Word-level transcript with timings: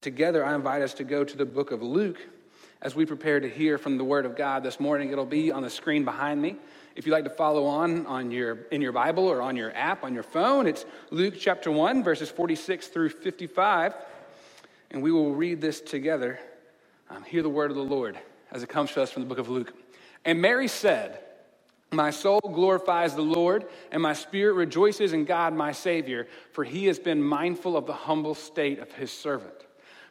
Together, 0.00 0.44
I 0.44 0.54
invite 0.54 0.82
us 0.82 0.94
to 0.94 1.04
go 1.04 1.24
to 1.24 1.36
the 1.36 1.44
book 1.44 1.72
of 1.72 1.82
Luke 1.82 2.18
as 2.80 2.94
we 2.94 3.04
prepare 3.04 3.40
to 3.40 3.48
hear 3.48 3.78
from 3.78 3.98
the 3.98 4.04
Word 4.04 4.26
of 4.26 4.36
God 4.36 4.62
this 4.62 4.78
morning. 4.78 5.10
It'll 5.10 5.26
be 5.26 5.50
on 5.50 5.62
the 5.62 5.70
screen 5.70 6.04
behind 6.04 6.40
me. 6.40 6.54
If 6.94 7.04
you'd 7.04 7.12
like 7.12 7.24
to 7.24 7.30
follow 7.30 7.64
on, 7.64 8.06
on 8.06 8.30
your, 8.30 8.66
in 8.70 8.80
your 8.80 8.92
Bible 8.92 9.26
or 9.26 9.42
on 9.42 9.56
your 9.56 9.74
app, 9.74 10.04
on 10.04 10.14
your 10.14 10.22
phone, 10.22 10.68
it's 10.68 10.84
Luke 11.10 11.34
chapter 11.36 11.72
1, 11.72 12.04
verses 12.04 12.30
46 12.30 12.86
through 12.86 13.08
55. 13.08 13.94
And 14.92 15.02
we 15.02 15.10
will 15.10 15.34
read 15.34 15.60
this 15.60 15.80
together. 15.80 16.38
Um, 17.10 17.24
hear 17.24 17.42
the 17.42 17.48
word 17.48 17.72
of 17.72 17.76
the 17.76 17.82
Lord 17.82 18.16
as 18.52 18.62
it 18.62 18.68
comes 18.68 18.92
to 18.92 19.02
us 19.02 19.10
from 19.10 19.22
the 19.22 19.28
book 19.28 19.38
of 19.38 19.48
Luke. 19.48 19.74
And 20.24 20.40
Mary 20.40 20.68
said, 20.68 21.18
My 21.90 22.10
soul 22.10 22.40
glorifies 22.40 23.16
the 23.16 23.22
Lord, 23.22 23.66
and 23.90 24.00
my 24.00 24.12
spirit 24.12 24.54
rejoices 24.54 25.12
in 25.12 25.24
God 25.24 25.54
my 25.54 25.72
Savior, 25.72 26.28
for 26.52 26.62
he 26.62 26.86
has 26.86 27.00
been 27.00 27.20
mindful 27.20 27.76
of 27.76 27.86
the 27.86 27.94
humble 27.94 28.36
state 28.36 28.78
of 28.78 28.92
his 28.92 29.10
servant. 29.10 29.64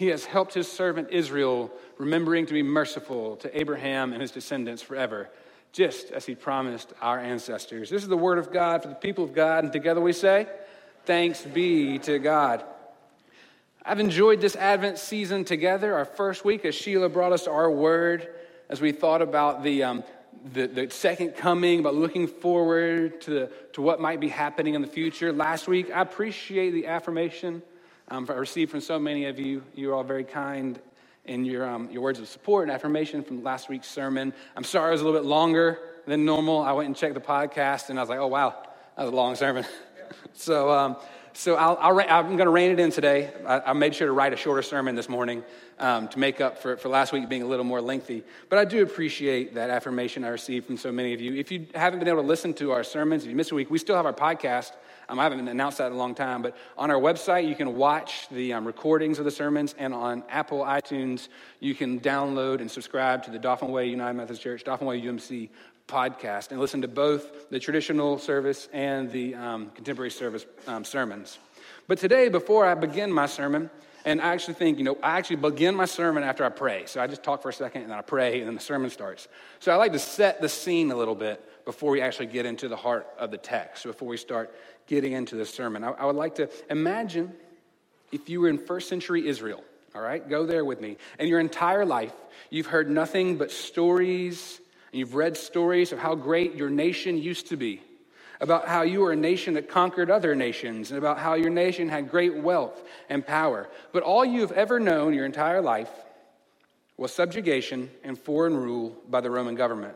He 0.00 0.06
has 0.06 0.24
helped 0.24 0.54
his 0.54 0.66
servant 0.66 1.08
Israel, 1.10 1.70
remembering 1.98 2.46
to 2.46 2.54
be 2.54 2.62
merciful 2.62 3.36
to 3.36 3.60
Abraham 3.60 4.14
and 4.14 4.22
his 4.22 4.30
descendants 4.30 4.80
forever, 4.80 5.28
just 5.72 6.10
as 6.10 6.24
he 6.24 6.34
promised 6.34 6.94
our 7.02 7.18
ancestors. 7.18 7.90
This 7.90 8.02
is 8.02 8.08
the 8.08 8.16
word 8.16 8.38
of 8.38 8.50
God 8.50 8.80
for 8.80 8.88
the 8.88 8.94
people 8.94 9.24
of 9.24 9.34
God, 9.34 9.62
and 9.62 9.70
together 9.70 10.00
we 10.00 10.14
say, 10.14 10.46
Thanks 11.04 11.42
be 11.42 11.98
to 11.98 12.18
God. 12.18 12.64
I've 13.84 14.00
enjoyed 14.00 14.40
this 14.40 14.56
Advent 14.56 14.96
season 14.96 15.44
together, 15.44 15.94
our 15.94 16.06
first 16.06 16.46
week, 16.46 16.64
as 16.64 16.74
Sheila 16.74 17.10
brought 17.10 17.32
us 17.32 17.46
our 17.46 17.70
word, 17.70 18.26
as 18.70 18.80
we 18.80 18.92
thought 18.92 19.20
about 19.20 19.62
the, 19.62 19.82
um, 19.82 20.04
the, 20.54 20.66
the, 20.66 20.88
second 20.88 21.36
coming, 21.36 21.78
about 21.78 21.94
looking 21.94 22.26
forward 22.26 23.20
to, 23.20 23.30
the, 23.30 23.52
to 23.74 23.82
what 23.82 24.00
might 24.00 24.18
be 24.18 24.28
happening 24.28 24.72
in 24.72 24.80
the 24.80 24.88
future. 24.88 25.30
Last 25.30 25.68
week, 25.68 25.90
I 25.90 26.00
appreciate 26.00 26.70
the 26.70 26.86
affirmation 26.86 27.60
um, 28.10 28.26
I 28.28 28.32
received 28.34 28.72
from 28.72 28.80
so 28.80 28.98
many 28.98 29.26
of 29.26 29.38
you. 29.38 29.62
You're 29.74 29.94
all 29.94 30.02
very 30.02 30.24
kind 30.24 30.80
in 31.26 31.44
your, 31.44 31.68
um, 31.68 31.88
your 31.90 32.02
words 32.02 32.18
of 32.18 32.26
support 32.26 32.64
and 32.64 32.72
affirmation 32.72 33.22
from 33.22 33.44
last 33.44 33.68
week's 33.68 33.86
sermon. 33.86 34.34
I'm 34.56 34.64
sorry 34.64 34.88
it 34.88 34.92
was 34.92 35.00
a 35.00 35.04
little 35.04 35.20
bit 35.20 35.28
longer 35.28 35.78
than 36.06 36.24
normal. 36.24 36.60
I 36.60 36.72
went 36.72 36.86
and 36.88 36.96
checked 36.96 37.14
the 37.14 37.20
podcast 37.20 37.88
and 37.88 37.98
I 37.98 38.02
was 38.02 38.08
like, 38.08 38.18
oh, 38.18 38.26
wow, 38.26 38.62
that 38.96 39.04
was 39.04 39.12
a 39.12 39.16
long 39.16 39.36
sermon. 39.36 39.64
so, 40.32 40.70
um, 40.70 40.96
so 41.32 41.54
i 41.56 42.18
am 42.18 42.36
going 42.36 42.46
to 42.46 42.50
rein 42.50 42.70
it 42.70 42.80
in 42.80 42.90
today. 42.90 43.30
I, 43.46 43.60
I, 43.60 43.72
made 43.72 43.94
sure 43.94 44.06
to 44.06 44.12
write 44.12 44.32
a 44.32 44.36
shorter 44.36 44.62
sermon 44.62 44.94
this 44.94 45.08
morning 45.08 45.44
um, 45.78 46.08
to 46.08 46.18
make 46.18 46.40
up 46.40 46.58
for, 46.58 46.76
for 46.76 46.88
last 46.88 47.12
week 47.12 47.28
being 47.28 47.42
a 47.42 47.46
little 47.46 47.64
more 47.64 47.80
lengthy. 47.80 48.22
But 48.48 48.58
I 48.58 48.64
do 48.64 48.82
appreciate 48.82 49.54
that 49.54 49.70
affirmation 49.70 50.24
I 50.24 50.28
received 50.28 50.66
from 50.66 50.76
so 50.76 50.90
many 50.90 51.14
of 51.14 51.20
you. 51.20 51.34
If 51.34 51.50
you 51.50 51.66
haven't 51.74 51.98
been 51.98 52.08
able 52.08 52.22
to 52.22 52.28
listen 52.28 52.54
to 52.54 52.72
our 52.72 52.84
sermons, 52.84 53.24
if 53.24 53.30
you 53.30 53.36
missed 53.36 53.52
a 53.52 53.54
week, 53.54 53.70
we 53.70 53.78
still 53.78 53.96
have 53.96 54.06
our 54.06 54.12
podcast 54.12 54.72
um, 55.10 55.18
I 55.18 55.24
haven't 55.24 55.48
announced 55.48 55.78
that 55.78 55.88
in 55.88 55.94
a 55.94 55.96
long 55.96 56.14
time, 56.14 56.40
but 56.40 56.56
on 56.78 56.88
our 56.88 57.00
website, 57.00 57.48
you 57.48 57.56
can 57.56 57.74
watch 57.74 58.28
the 58.30 58.52
um, 58.52 58.64
recordings 58.64 59.18
of 59.18 59.24
the 59.24 59.30
sermons, 59.32 59.74
and 59.76 59.92
on 59.92 60.22
Apple 60.28 60.60
iTunes, 60.60 61.26
you 61.58 61.74
can 61.74 61.98
download 61.98 62.60
and 62.60 62.70
subscribe 62.70 63.24
to 63.24 63.32
the 63.32 63.38
Dauphin 63.38 63.72
Way 63.72 63.88
United 63.88 64.14
Methodist 64.14 64.40
Church, 64.40 64.62
Dauphin 64.62 64.86
Way 64.86 65.02
UMC 65.02 65.48
podcast, 65.90 66.50
and 66.50 66.60
listen 66.60 66.82
to 66.82 66.88
both 66.88 67.50
the 67.50 67.58
traditional 67.58 68.18
service 68.18 68.68
and 68.72 69.10
the 69.10 69.34
um, 69.34 69.70
contemporary 69.70 70.10
service 70.10 70.46
um, 70.66 70.84
sermons. 70.84 71.38
But 71.88 71.98
today, 71.98 72.28
before 72.28 72.64
I 72.64 72.74
begin 72.74 73.12
my 73.12 73.26
sermon, 73.26 73.68
and 74.04 74.20
I 74.20 74.32
actually 74.32 74.54
think, 74.54 74.78
you 74.78 74.84
know, 74.84 74.96
I 75.02 75.18
actually 75.18 75.36
begin 75.36 75.74
my 75.74 75.84
sermon 75.84 76.22
after 76.22 76.44
I 76.44 76.48
pray. 76.48 76.84
So 76.86 77.00
I 77.00 77.06
just 77.06 77.22
talk 77.22 77.42
for 77.42 77.50
a 77.50 77.52
second 77.52 77.82
and 77.82 77.90
then 77.90 77.98
I 77.98 78.02
pray 78.02 78.38
and 78.38 78.46
then 78.46 78.54
the 78.54 78.60
sermon 78.60 78.90
starts. 78.90 79.28
So 79.58 79.72
I 79.72 79.76
like 79.76 79.92
to 79.92 79.98
set 79.98 80.40
the 80.40 80.48
scene 80.48 80.90
a 80.90 80.96
little 80.96 81.14
bit 81.14 81.44
before 81.64 81.90
we 81.90 82.00
actually 82.00 82.26
get 82.26 82.46
into 82.46 82.68
the 82.68 82.76
heart 82.76 83.06
of 83.18 83.30
the 83.30 83.36
text, 83.36 83.84
before 83.84 84.08
we 84.08 84.16
start 84.16 84.54
getting 84.86 85.12
into 85.12 85.36
the 85.36 85.44
sermon. 85.44 85.84
I, 85.84 85.90
I 85.90 86.06
would 86.06 86.16
like 86.16 86.36
to 86.36 86.48
imagine 86.70 87.32
if 88.10 88.28
you 88.28 88.40
were 88.40 88.48
in 88.48 88.58
first 88.58 88.88
century 88.88 89.28
Israel, 89.28 89.62
all 89.94 90.00
right? 90.00 90.26
Go 90.26 90.46
there 90.46 90.64
with 90.64 90.80
me. 90.80 90.96
And 91.18 91.28
your 91.28 91.38
entire 91.38 91.84
life, 91.84 92.14
you've 92.48 92.66
heard 92.66 92.88
nothing 92.88 93.36
but 93.36 93.50
stories, 93.50 94.60
and 94.92 94.98
you've 94.98 95.14
read 95.14 95.36
stories 95.36 95.92
of 95.92 95.98
how 95.98 96.14
great 96.14 96.54
your 96.54 96.70
nation 96.70 97.16
used 97.18 97.48
to 97.48 97.56
be, 97.56 97.80
about 98.40 98.66
how 98.66 98.82
you 98.82 99.00
were 99.00 99.12
a 99.12 99.16
nation 99.16 99.54
that 99.54 99.68
conquered 99.68 100.10
other 100.10 100.34
nations, 100.34 100.90
and 100.90 100.98
about 100.98 101.18
how 101.18 101.34
your 101.34 101.50
nation 101.50 101.88
had 101.88 102.10
great 102.10 102.36
wealth 102.36 102.82
and 103.08 103.26
power. 103.26 103.68
But 103.92 104.02
all 104.02 104.24
you've 104.24 104.52
ever 104.52 104.80
known 104.80 105.14
your 105.14 105.26
entire 105.26 105.60
life 105.60 105.90
was 106.96 107.12
subjugation 107.12 107.90
and 108.04 108.18
foreign 108.18 108.56
rule 108.56 108.96
by 109.08 109.20
the 109.20 109.30
Roman 109.30 109.54
government. 109.54 109.94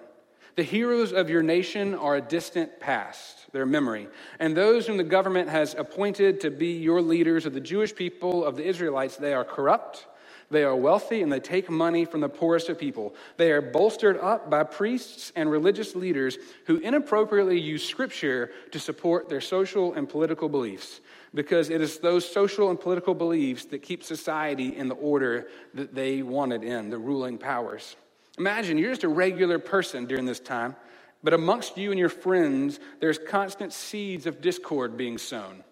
The 0.56 0.62
heroes 0.62 1.12
of 1.12 1.28
your 1.28 1.42
nation 1.42 1.94
are 1.94 2.14
a 2.14 2.20
distant 2.20 2.78
past, 2.78 3.52
their 3.52 3.66
memory. 3.66 4.06
And 4.38 4.56
those 4.56 4.86
whom 4.86 4.98
the 4.98 5.04
government 5.04 5.48
has 5.48 5.74
appointed 5.74 6.40
to 6.42 6.50
be 6.50 6.74
your 6.78 7.02
leaders 7.02 7.44
of 7.44 7.54
the 7.54 7.60
Jewish 7.60 7.92
people, 7.94 8.44
of 8.44 8.56
the 8.56 8.64
Israelites, 8.64 9.16
they 9.16 9.34
are 9.34 9.44
corrupt, 9.44 10.06
they 10.50 10.64
are 10.64 10.76
wealthy, 10.76 11.22
and 11.22 11.32
they 11.32 11.40
take 11.40 11.70
money 11.70 12.04
from 12.04 12.20
the 12.20 12.28
poorest 12.28 12.68
of 12.68 12.78
people. 12.78 13.14
They 13.36 13.50
are 13.52 13.62
bolstered 13.62 14.18
up 14.18 14.50
by 14.50 14.64
priests 14.64 15.32
and 15.34 15.50
religious 15.50 15.94
leaders 15.94 16.38
who 16.66 16.76
inappropriately 16.78 17.60
use 17.60 17.86
scripture 17.86 18.50
to 18.72 18.78
support 18.78 19.28
their 19.28 19.40
social 19.40 19.94
and 19.94 20.08
political 20.08 20.48
beliefs. 20.48 21.00
Because 21.34 21.70
it 21.70 21.80
is 21.80 21.98
those 21.98 22.30
social 22.30 22.70
and 22.70 22.78
political 22.78 23.14
beliefs 23.14 23.64
that 23.66 23.82
keep 23.82 24.04
society 24.04 24.76
in 24.76 24.88
the 24.88 24.94
order 24.94 25.48
that 25.74 25.94
they 25.94 26.22
wanted 26.22 26.62
in, 26.62 26.90
the 26.90 26.98
ruling 26.98 27.38
powers. 27.38 27.96
Imagine 28.38 28.78
you're 28.78 28.90
just 28.90 29.04
a 29.04 29.08
regular 29.08 29.58
person 29.58 30.06
during 30.06 30.26
this 30.26 30.40
time, 30.40 30.76
but 31.22 31.32
amongst 31.32 31.76
you 31.76 31.90
and 31.90 31.98
your 31.98 32.08
friends, 32.08 32.78
there's 33.00 33.18
constant 33.18 33.72
seeds 33.72 34.26
of 34.26 34.40
discord 34.40 34.96
being 34.96 35.18
sown. 35.18 35.64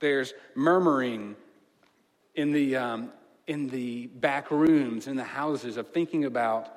There's 0.00 0.34
murmuring 0.54 1.36
in 2.34 2.52
the, 2.52 2.76
um, 2.76 3.12
in 3.46 3.68
the 3.68 4.06
back 4.06 4.50
rooms, 4.50 5.06
in 5.06 5.16
the 5.16 5.24
houses, 5.24 5.76
of 5.76 5.88
thinking 5.88 6.24
about 6.24 6.74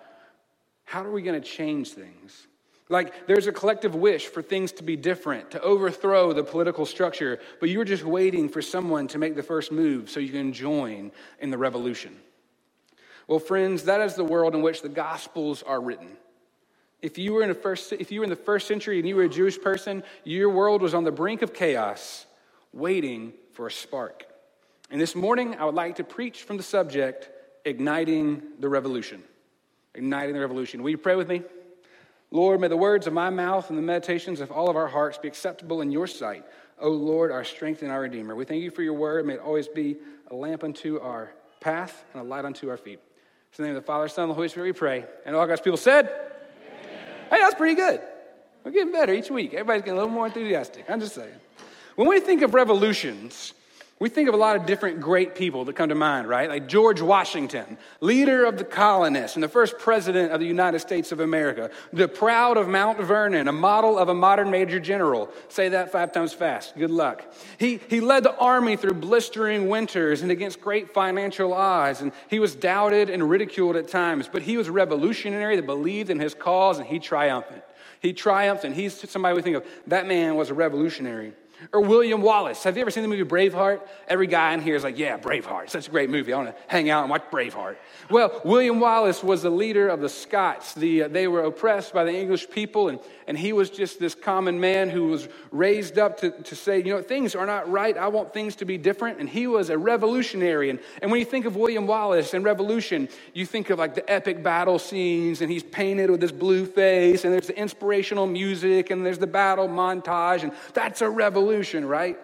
how 0.84 1.04
are 1.04 1.12
we 1.12 1.22
going 1.22 1.40
to 1.40 1.48
change 1.48 1.92
things? 1.92 2.48
Like 2.90 3.26
there's 3.28 3.48
a 3.48 3.52
collective 3.52 3.96
wish 3.96 4.28
for 4.28 4.42
things 4.42 4.72
to 4.74 4.84
be 4.84 4.96
different, 4.96 5.52
to 5.52 5.62
overthrow 5.62 6.34
the 6.34 6.44
political 6.44 6.86
structure, 6.86 7.40
but 7.60 7.70
you're 7.70 7.84
just 7.84 8.04
waiting 8.04 8.48
for 8.48 8.62
someone 8.62 9.08
to 9.08 9.18
make 9.18 9.36
the 9.36 9.44
first 9.44 9.72
move 9.72 10.10
so 10.10 10.20
you 10.20 10.32
can 10.32 10.54
join 10.54 11.12
in 11.40 11.50
the 11.50 11.58
revolution. 11.58 12.16
Well, 13.28 13.40
friends, 13.40 13.84
that 13.84 14.02
is 14.02 14.14
the 14.14 14.24
world 14.24 14.54
in 14.54 14.62
which 14.62 14.84
the 14.84 14.90
Gospels 14.90 15.64
are 15.64 15.82
written. 15.82 16.18
If 17.02 17.18
you 17.18 17.34
were 17.34 17.42
in 17.42 17.50
the 17.50 17.56
first, 17.56 17.92
if 17.94 18.12
you 18.12 18.20
were 18.20 18.24
in 18.24 18.30
the 18.30 18.36
first 18.36 18.68
century 18.68 19.00
and 19.00 19.08
you 19.08 19.16
were 19.16 19.24
a 19.24 19.30
Jewish 19.30 19.60
person, 19.60 20.04
your 20.24 20.50
world 20.50 20.84
was 20.84 20.94
on 20.94 21.04
the 21.04 21.12
brink 21.12 21.42
of 21.42 21.54
chaos, 21.54 22.28
waiting 22.72 23.34
for 23.54 23.66
a 23.66 23.72
spark. 23.72 24.26
And 24.92 25.02
this 25.02 25.16
morning, 25.16 25.56
I 25.56 25.66
would 25.66 25.76
like 25.76 25.96
to 25.96 26.04
preach 26.04 26.44
from 26.44 26.58
the 26.58 26.64
subject 26.64 27.30
igniting 27.66 28.44
the 28.60 28.70
revolution. 28.70 29.24
Igniting 29.96 30.36
the 30.36 30.42
revolution. 30.42 30.84
Will 30.84 30.92
you 30.92 30.98
pray 30.98 31.16
with 31.16 31.28
me? 31.28 31.42
Lord, 32.30 32.60
may 32.60 32.68
the 32.68 32.78
words 32.78 33.08
of 33.08 33.14
my 33.14 33.30
mouth 33.30 33.70
and 33.70 33.78
the 33.78 33.84
meditations 33.84 34.42
of 34.42 34.52
all 34.52 34.70
of 34.70 34.76
our 34.76 34.88
hearts 34.88 35.18
be 35.18 35.28
acceptable 35.28 35.82
in 35.82 35.92
your 35.92 36.06
sight. 36.06 36.44
O 36.80 36.90
Lord, 36.90 37.32
our 37.32 37.44
strength 37.44 37.82
and 37.82 37.92
our 37.92 38.02
Redeemer. 38.02 38.36
We 38.36 38.46
thank 38.46 38.62
you 38.62 38.72
for 38.72 38.84
your 38.84 38.94
word. 38.94 39.26
May 39.26 39.36
it 39.36 39.40
always 39.40 39.68
be 39.68 39.98
a 40.30 40.36
lamp 40.36 40.64
unto 40.64 41.00
our 41.00 41.32
path 41.62 42.04
and 42.14 42.22
a 42.22 42.26
light 42.26 42.46
unto 42.46 42.70
our 42.70 42.78
feet. 42.78 43.00
In 43.58 43.64
the 43.64 43.64
name 43.64 43.76
of 43.78 43.82
the 43.82 43.88
Father, 43.88 44.08
Son, 44.10 44.24
and 44.24 44.32
the 44.32 44.36
Holy 44.36 44.50
Spirit, 44.50 44.68
we 44.68 44.74
pray. 44.74 45.06
And 45.26 45.36
all 45.36 45.48
God's 45.48 45.62
people 45.62 45.78
said, 45.78 46.08
Amen. 46.08 47.06
Hey, 47.30 47.38
that's 47.40 47.56
pretty 47.56 47.76
good. 47.76 48.02
We're 48.64 48.72
getting 48.72 48.92
better 48.92 49.14
each 49.14 49.32
week. 49.32 49.54
Everybody's 49.54 49.84
getting 49.84 49.94
a 49.94 50.02
little 50.02 50.12
more 50.12 50.26
enthusiastic. 50.26 50.86
I'm 50.90 51.00
just 51.00 51.16
saying. 51.16 51.34
When 51.96 52.10
we 52.10 52.20
think 52.20 52.42
of 52.42 52.54
revolutions, 52.54 53.54
we 53.98 54.10
think 54.10 54.28
of 54.28 54.36
a 54.36 54.38
lot 54.38 54.58
of 54.58 54.66
different 54.66 55.00
great 55.00 55.36
people 55.36 55.64
that 55.64 55.78
come 55.78 55.88
to 55.88 55.96
mind, 55.96 56.28
right? 56.28 56.50
Like 56.50 56.68
George 56.68 57.00
Washington, 57.00 57.78
leader 58.02 58.44
of 58.44 58.58
the 58.58 58.66
colonists 58.66 59.38
and 59.38 59.44
the 59.44 59.48
first 59.48 59.80
president 59.80 60.34
of 60.34 60.42
the 60.42 60.46
United 60.46 60.80
States 60.80 61.14
of 61.14 61.22
America, 61.22 61.72
the 61.94 62.10
proud 62.10 62.58
of 62.58 62.68
Mount 62.68 63.00
Vernon, 63.00 63.48
a 63.48 63.54
model 63.54 63.98
of 63.98 64.10
a 64.10 64.14
modern 64.14 64.52
major 64.52 64.82
general. 64.82 65.30
Say 65.48 65.70
that 65.70 65.94
five 65.94 66.12
times 66.12 66.34
fast. 66.34 66.76
Good 66.76 66.92
luck. 66.92 67.24
He, 67.58 67.80
he 67.90 68.02
led 68.02 68.24
the 68.24 68.36
army 68.36 68.76
through 68.76 68.96
blistering 68.96 69.70
winters 69.70 70.22
and 70.22 70.30
against 70.30 70.60
great 70.60 70.94
financial 70.94 71.54
odds, 71.54 72.02
and 72.02 72.12
he 72.30 72.40
was 72.40 72.54
doubted 72.54 73.10
and 73.10 73.30
ridiculed 73.30 73.78
at 73.78 73.88
times, 73.88 74.28
but 74.30 74.42
he 74.42 74.58
was 74.58 74.68
a 74.68 74.74
revolutionary 74.74 75.56
that 75.56 75.66
believed 75.66 76.10
in 76.10 76.20
his 76.20 76.34
cause 76.34 76.80
and 76.80 76.88
he 76.88 77.00
triumphed. 77.00 77.54
He 78.02 78.12
triumphed, 78.12 78.66
and 78.66 78.76
he's 78.76 79.10
somebody 79.10 79.36
we 79.36 79.42
think 79.42 79.56
of. 79.56 79.66
That 79.88 80.06
man 80.06 80.36
was 80.36 80.50
a 80.50 80.54
revolutionary. 80.54 81.34
Or 81.72 81.82
William 81.82 82.22
Wallace. 82.22 82.64
Have 82.64 82.76
you 82.76 82.82
ever 82.82 82.92
seen 82.92 83.04
the 83.04 83.10
movie 83.10 83.24
Braveheart? 83.24 83.82
Every 84.08 84.28
guy 84.28 84.54
in 84.54 84.62
here 84.62 84.76
is 84.76 84.84
like, 84.84 84.98
yeah, 84.98 85.18
Braveheart. 85.18 85.70
Such 85.70 85.88
a 85.88 85.92
great 85.92 86.10
movie. 86.10 86.34
I 86.34 86.38
want 86.38 86.50
to 86.50 86.56
hang 86.68 86.90
out 86.90 87.02
and 87.02 87.10
watch 87.10 87.24
Braveheart. 87.32 87.78
Well, 88.10 88.42
William 88.44 88.80
Wallace 88.80 89.24
was 89.24 89.42
the 89.42 89.50
leader 89.50 89.88
of 89.88 90.02
the 90.02 90.10
Scots. 90.10 90.74
The, 90.74 91.04
uh, 91.04 91.08
they 91.08 91.28
were 91.28 91.44
oppressed 91.44 91.94
by 91.94 92.04
the 92.04 92.14
English 92.14 92.50
people, 92.50 92.90
and, 92.90 93.00
and 93.28 93.38
he 93.38 93.54
was 93.54 93.70
just 93.70 94.00
this 94.00 94.14
common 94.14 94.60
man 94.60 94.90
who 94.90 95.08
was 95.08 95.28
raised 95.52 95.98
up 95.98 96.20
to, 96.20 96.32
to 96.32 96.56
say, 96.56 96.80
you 96.80 96.94
know, 96.94 97.02
things 97.02 97.36
are 97.36 97.46
not 97.46 97.70
right. 97.72 97.98
I 97.98 98.10
want 98.10 98.34
things 98.34 98.58
to 98.58 98.66
be 98.66 98.78
different. 98.78 99.20
And 99.20 99.30
he 99.30 99.48
was 99.48 99.70
a 99.70 99.78
revolutionary. 99.78 100.70
And, 100.70 100.80
and 101.02 101.10
when 101.10 101.20
you 101.20 101.26
think 101.26 101.46
of 101.46 101.56
William 101.56 101.88
Wallace 101.88 102.34
and 102.34 102.44
revolution, 102.44 103.08
you 103.34 103.46
think 103.46 103.70
of 103.70 103.80
like 103.80 103.96
the 103.96 104.08
epic 104.12 104.44
battle 104.44 104.78
scenes, 104.78 105.42
and 105.42 105.50
he's 105.50 105.64
painted 105.64 106.10
with 106.10 106.20
this 106.20 106.32
blue 106.32 106.66
face, 106.66 107.24
and 107.24 107.34
there's 107.34 107.48
the 107.48 107.58
inspirational 107.58 108.28
music, 108.28 108.92
and 108.92 109.06
there's 109.06 109.20
the 109.20 109.26
battle 109.26 109.68
montage, 109.68 110.44
and 110.44 110.52
that's 110.74 111.02
a 111.02 111.10
revolution, 111.10 111.45
right? 111.86 112.18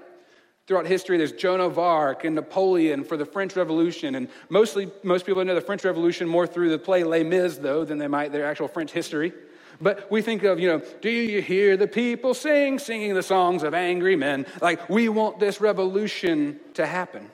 Throughout 0.67 0.85
history, 0.85 1.17
there's 1.17 1.31
Joan 1.31 1.59
of 1.59 1.79
Arc 1.79 2.23
and 2.23 2.35
Napoleon 2.35 3.03
for 3.03 3.17
the 3.17 3.25
French 3.25 3.55
Revolution. 3.55 4.15
And 4.15 4.29
mostly, 4.49 4.89
most 5.03 5.25
people 5.25 5.43
know 5.43 5.55
the 5.55 5.61
French 5.61 5.83
Revolution 5.83 6.27
more 6.27 6.47
through 6.47 6.69
the 6.69 6.79
play 6.79 7.03
Les 7.03 7.23
Mis, 7.23 7.57
though, 7.57 7.83
than 7.83 7.97
they 7.97 8.07
might 8.07 8.31
their 8.31 8.45
actual 8.45 8.67
French 8.67 8.91
history. 8.91 9.33
But 9.81 10.11
we 10.11 10.21
think 10.21 10.43
of, 10.43 10.59
you 10.59 10.67
know, 10.67 10.81
do 11.01 11.09
you 11.09 11.41
hear 11.41 11.75
the 11.75 11.87
people 11.87 12.33
sing, 12.33 12.77
singing 12.77 13.15
the 13.15 13.23
songs 13.23 13.63
of 13.63 13.73
angry 13.73 14.15
men? 14.15 14.45
Like, 14.61 14.87
we 14.87 15.09
want 15.09 15.39
this 15.39 15.59
revolution 15.59 16.59
to 16.75 16.85
happen. 16.85 17.29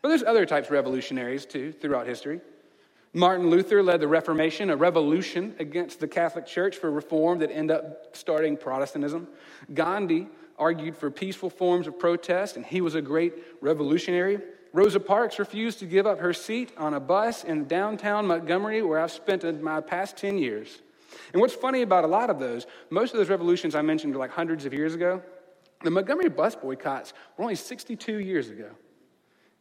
But 0.00 0.08
there's 0.08 0.22
other 0.22 0.46
types 0.46 0.68
of 0.68 0.72
revolutionaries, 0.72 1.44
too, 1.44 1.72
throughout 1.72 2.06
history. 2.06 2.40
Martin 3.12 3.50
Luther 3.50 3.82
led 3.82 4.00
the 4.00 4.08
Reformation, 4.08 4.70
a 4.70 4.76
revolution 4.76 5.54
against 5.58 6.00
the 6.00 6.08
Catholic 6.08 6.46
Church 6.46 6.76
for 6.76 6.90
reform 6.90 7.40
that 7.40 7.50
ended 7.50 7.76
up 7.76 8.16
starting 8.16 8.56
Protestantism. 8.56 9.28
Gandhi 9.74 10.28
argued 10.60 10.96
for 10.96 11.10
peaceful 11.10 11.50
forms 11.50 11.86
of 11.86 11.98
protest, 11.98 12.56
and 12.56 12.64
he 12.64 12.80
was 12.80 12.94
a 12.94 13.02
great 13.02 13.32
revolutionary. 13.60 14.38
Rosa 14.72 15.00
Parks 15.00 15.38
refused 15.38 15.80
to 15.80 15.86
give 15.86 16.06
up 16.06 16.20
her 16.20 16.32
seat 16.32 16.72
on 16.76 16.94
a 16.94 17.00
bus 17.00 17.42
in 17.42 17.66
downtown 17.66 18.26
Montgomery, 18.26 18.82
where 18.82 19.00
I've 19.00 19.10
spent 19.10 19.42
my 19.62 19.80
past 19.80 20.16
10 20.18 20.38
years. 20.38 20.82
And 21.32 21.40
what's 21.40 21.54
funny 21.54 21.82
about 21.82 22.04
a 22.04 22.06
lot 22.06 22.30
of 22.30 22.38
those, 22.38 22.66
most 22.90 23.12
of 23.12 23.18
those 23.18 23.30
revolutions 23.30 23.74
I 23.74 23.82
mentioned 23.82 24.12
were 24.12 24.20
like 24.20 24.30
hundreds 24.30 24.64
of 24.66 24.72
years 24.72 24.94
ago. 24.94 25.22
The 25.82 25.90
Montgomery 25.90 26.28
bus 26.28 26.54
boycotts 26.54 27.14
were 27.36 27.42
only 27.42 27.56
62 27.56 28.18
years 28.18 28.50
ago. 28.50 28.70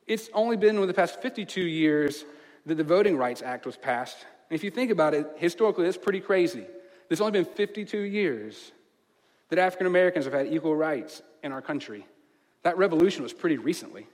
It's 0.05 0.29
only 0.33 0.57
been 0.57 0.77
in 0.77 0.85
the 0.85 0.93
past 0.93 1.21
52 1.21 1.61
years 1.61 2.25
that 2.65 2.75
the 2.75 2.83
Voting 2.83 3.17
Rights 3.17 3.41
Act 3.41 3.65
was 3.65 3.77
passed. 3.77 4.17
And 4.49 4.55
if 4.55 4.63
you 4.63 4.69
think 4.69 4.91
about 4.91 5.13
it, 5.13 5.27
historically, 5.37 5.85
that's 5.85 5.97
pretty 5.97 6.19
crazy. 6.19 6.65
There's 7.07 7.21
only 7.21 7.31
been 7.31 7.45
52 7.45 7.99
years 7.99 8.73
that 9.49 9.59
African 9.59 9.87
Americans 9.87 10.25
have 10.25 10.33
had 10.33 10.47
equal 10.47 10.75
rights 10.75 11.21
in 11.43 11.51
our 11.51 11.61
country. 11.61 12.05
That 12.63 12.77
revolution 12.77 13.23
was 13.23 13.33
pretty 13.33 13.57
recently. 13.57 14.07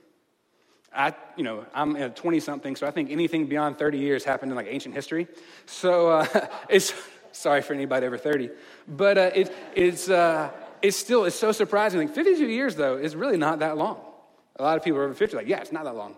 I, 0.94 1.14
you 1.36 1.44
know, 1.44 1.66
I'm 1.74 1.94
a 1.96 2.08
20 2.08 2.40
something, 2.40 2.74
so 2.74 2.86
I 2.86 2.90
think 2.90 3.10
anything 3.10 3.46
beyond 3.46 3.78
30 3.78 3.98
years 3.98 4.24
happened 4.24 4.50
in 4.50 4.56
like 4.56 4.68
ancient 4.68 4.94
history. 4.94 5.28
So 5.66 6.08
uh, 6.08 6.48
it's 6.70 6.94
sorry 7.32 7.60
for 7.62 7.74
anybody 7.74 8.06
over 8.06 8.16
30, 8.16 8.50
but 8.88 9.18
uh, 9.18 9.30
it, 9.34 9.54
it's 9.74 10.08
uh, 10.08 10.50
it's 10.80 10.96
still 10.96 11.24
it's 11.24 11.36
so 11.36 11.52
surprising. 11.52 12.00
Like 12.00 12.14
52 12.14 12.46
years 12.46 12.76
though 12.76 12.96
is 12.96 13.14
really 13.14 13.36
not 13.36 13.58
that 13.58 13.76
long. 13.76 14.00
A 14.58 14.62
lot 14.62 14.78
of 14.78 14.84
people 14.84 15.00
over 15.00 15.12
50, 15.12 15.36
like 15.36 15.48
yeah, 15.48 15.60
it's 15.60 15.72
not 15.72 15.84
that 15.84 15.96
long. 15.96 16.16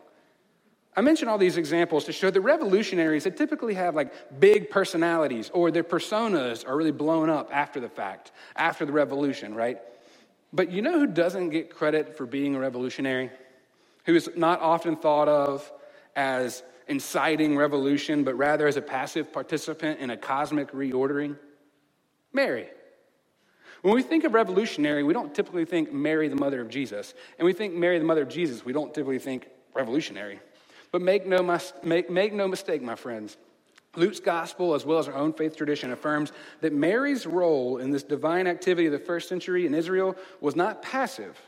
I 0.98 1.00
mention 1.00 1.28
all 1.28 1.38
these 1.38 1.58
examples 1.58 2.06
to 2.06 2.12
show 2.12 2.28
that 2.28 2.40
revolutionaries 2.40 3.22
that 3.22 3.36
typically 3.36 3.74
have 3.74 3.94
like 3.94 4.40
big 4.40 4.68
personalities 4.68 5.48
or 5.54 5.70
their 5.70 5.84
personas 5.84 6.66
are 6.66 6.76
really 6.76 6.90
blown 6.90 7.30
up 7.30 7.50
after 7.52 7.78
the 7.78 7.88
fact, 7.88 8.32
after 8.56 8.84
the 8.84 8.90
revolution, 8.90 9.54
right? 9.54 9.78
But 10.52 10.72
you 10.72 10.82
know 10.82 10.98
who 10.98 11.06
doesn't 11.06 11.50
get 11.50 11.72
credit 11.72 12.16
for 12.16 12.26
being 12.26 12.56
a 12.56 12.58
revolutionary? 12.58 13.30
Who 14.06 14.16
is 14.16 14.28
not 14.34 14.60
often 14.60 14.96
thought 14.96 15.28
of 15.28 15.70
as 16.16 16.64
inciting 16.88 17.56
revolution, 17.56 18.24
but 18.24 18.34
rather 18.36 18.66
as 18.66 18.76
a 18.76 18.82
passive 18.82 19.32
participant 19.32 20.00
in 20.00 20.10
a 20.10 20.16
cosmic 20.16 20.72
reordering? 20.72 21.38
Mary. 22.32 22.66
When 23.82 23.94
we 23.94 24.02
think 24.02 24.24
of 24.24 24.34
revolutionary, 24.34 25.04
we 25.04 25.14
don't 25.14 25.32
typically 25.32 25.64
think 25.64 25.92
Mary, 25.92 26.26
the 26.26 26.34
mother 26.34 26.60
of 26.60 26.68
Jesus. 26.68 27.14
And 27.38 27.46
we 27.46 27.52
think 27.52 27.72
Mary, 27.72 28.00
the 28.00 28.04
mother 28.04 28.22
of 28.22 28.28
Jesus, 28.28 28.64
we 28.64 28.72
don't 28.72 28.92
typically 28.92 29.20
think 29.20 29.46
revolutionary. 29.74 30.40
But 30.90 31.02
make 31.02 31.26
no, 31.26 31.42
make, 31.82 32.10
make 32.10 32.32
no 32.32 32.48
mistake, 32.48 32.82
my 32.82 32.94
friends. 32.94 33.36
Luke's 33.96 34.20
gospel, 34.20 34.74
as 34.74 34.84
well 34.84 34.98
as 34.98 35.08
our 35.08 35.14
own 35.14 35.32
faith 35.32 35.56
tradition, 35.56 35.90
affirms 35.90 36.32
that 36.60 36.72
Mary's 36.72 37.26
role 37.26 37.78
in 37.78 37.90
this 37.90 38.02
divine 38.02 38.46
activity 38.46 38.86
of 38.86 38.92
the 38.92 38.98
first 38.98 39.28
century 39.28 39.66
in 39.66 39.74
Israel 39.74 40.14
was 40.40 40.54
not 40.54 40.82
passive, 40.82 41.38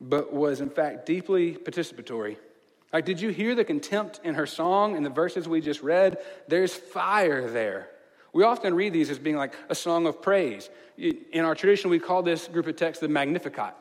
but 0.00 0.32
was 0.32 0.60
in 0.60 0.70
fact 0.70 1.06
deeply 1.06 1.54
participatory. 1.54 2.36
Like, 2.92 3.04
did 3.04 3.20
you 3.20 3.30
hear 3.30 3.54
the 3.54 3.64
contempt 3.64 4.20
in 4.24 4.34
her 4.34 4.46
song 4.46 4.96
in 4.96 5.02
the 5.02 5.10
verses 5.10 5.48
we 5.48 5.60
just 5.60 5.82
read? 5.82 6.18
There's 6.48 6.74
fire 6.74 7.50
there. 7.50 7.90
We 8.32 8.44
often 8.44 8.74
read 8.74 8.92
these 8.92 9.10
as 9.10 9.18
being 9.18 9.36
like 9.36 9.54
a 9.68 9.74
song 9.74 10.06
of 10.06 10.20
praise. 10.20 10.68
In 10.98 11.44
our 11.44 11.54
tradition, 11.54 11.90
we 11.90 11.98
call 11.98 12.22
this 12.22 12.48
group 12.48 12.66
of 12.66 12.76
texts 12.76 13.00
the 13.00 13.08
Magnificat 13.08 13.74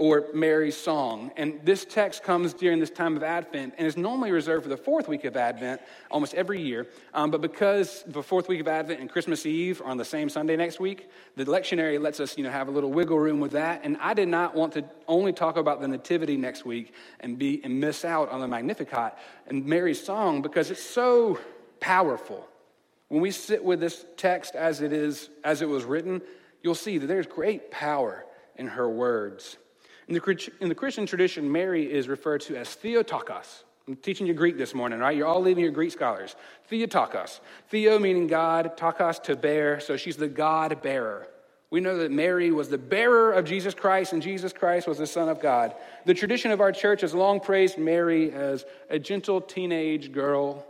or 0.00 0.24
Mary's 0.32 0.78
song. 0.78 1.30
And 1.36 1.60
this 1.62 1.84
text 1.84 2.22
comes 2.22 2.54
during 2.54 2.80
this 2.80 2.88
time 2.88 3.18
of 3.18 3.22
Advent 3.22 3.74
and 3.76 3.86
is 3.86 3.98
normally 3.98 4.32
reserved 4.32 4.62
for 4.62 4.70
the 4.70 4.76
fourth 4.78 5.08
week 5.08 5.26
of 5.26 5.36
Advent 5.36 5.82
almost 6.10 6.32
every 6.32 6.58
year. 6.58 6.86
Um, 7.12 7.30
but 7.30 7.42
because 7.42 8.02
the 8.06 8.22
fourth 8.22 8.48
week 8.48 8.60
of 8.60 8.66
Advent 8.66 9.00
and 9.00 9.10
Christmas 9.10 9.44
Eve 9.44 9.82
are 9.82 9.88
on 9.88 9.98
the 9.98 10.04
same 10.04 10.30
Sunday 10.30 10.56
next 10.56 10.80
week, 10.80 11.10
the 11.36 11.44
lectionary 11.44 12.00
lets 12.00 12.18
us 12.18 12.38
you 12.38 12.44
know, 12.44 12.50
have 12.50 12.68
a 12.68 12.70
little 12.70 12.90
wiggle 12.90 13.18
room 13.18 13.40
with 13.40 13.52
that. 13.52 13.82
And 13.84 13.98
I 14.00 14.14
did 14.14 14.28
not 14.28 14.54
want 14.54 14.72
to 14.72 14.84
only 15.06 15.34
talk 15.34 15.58
about 15.58 15.82
the 15.82 15.88
Nativity 15.88 16.38
next 16.38 16.64
week 16.64 16.94
and, 17.20 17.38
be, 17.38 17.60
and 17.62 17.78
miss 17.78 18.02
out 18.02 18.30
on 18.30 18.40
the 18.40 18.48
Magnificat 18.48 19.18
and 19.48 19.66
Mary's 19.66 20.02
song 20.02 20.40
because 20.40 20.70
it's 20.70 20.82
so 20.82 21.38
powerful. 21.78 22.48
When 23.08 23.20
we 23.20 23.32
sit 23.32 23.62
with 23.62 23.80
this 23.80 24.06
text 24.16 24.54
as 24.54 24.80
it 24.80 24.94
is, 24.94 25.28
as 25.44 25.60
it 25.60 25.68
was 25.68 25.84
written, 25.84 26.22
you'll 26.62 26.74
see 26.74 26.96
that 26.96 27.06
there's 27.06 27.26
great 27.26 27.70
power 27.70 28.24
in 28.56 28.66
her 28.68 28.88
words. 28.88 29.58
In 30.10 30.16
the, 30.16 30.50
in 30.60 30.68
the 30.68 30.74
Christian 30.74 31.06
tradition, 31.06 31.50
Mary 31.50 31.90
is 31.90 32.08
referred 32.08 32.40
to 32.42 32.56
as 32.56 32.74
Theotokos. 32.74 33.62
I'm 33.86 33.94
teaching 33.94 34.26
you 34.26 34.34
Greek 34.34 34.58
this 34.58 34.74
morning, 34.74 34.98
right? 34.98 35.16
You're 35.16 35.28
all 35.28 35.40
leaving 35.40 35.62
your 35.62 35.72
Greek 35.72 35.92
scholars. 35.92 36.34
Theotokos. 36.68 37.40
Theo 37.68 37.96
meaning 38.00 38.26
God, 38.26 38.76
tokos 38.76 39.22
to 39.22 39.36
bear, 39.36 39.78
so 39.78 39.96
she's 39.96 40.16
the 40.16 40.26
God 40.26 40.82
bearer. 40.82 41.28
We 41.70 41.80
know 41.80 41.98
that 41.98 42.10
Mary 42.10 42.50
was 42.50 42.68
the 42.68 42.76
bearer 42.76 43.30
of 43.30 43.44
Jesus 43.44 43.72
Christ, 43.72 44.12
and 44.12 44.20
Jesus 44.20 44.52
Christ 44.52 44.88
was 44.88 44.98
the 44.98 45.06
Son 45.06 45.28
of 45.28 45.40
God. 45.40 45.76
The 46.06 46.14
tradition 46.14 46.50
of 46.50 46.60
our 46.60 46.72
church 46.72 47.02
has 47.02 47.14
long 47.14 47.38
praised 47.38 47.78
Mary 47.78 48.32
as 48.32 48.64
a 48.88 48.98
gentle 48.98 49.40
teenage 49.40 50.10
girl 50.10 50.66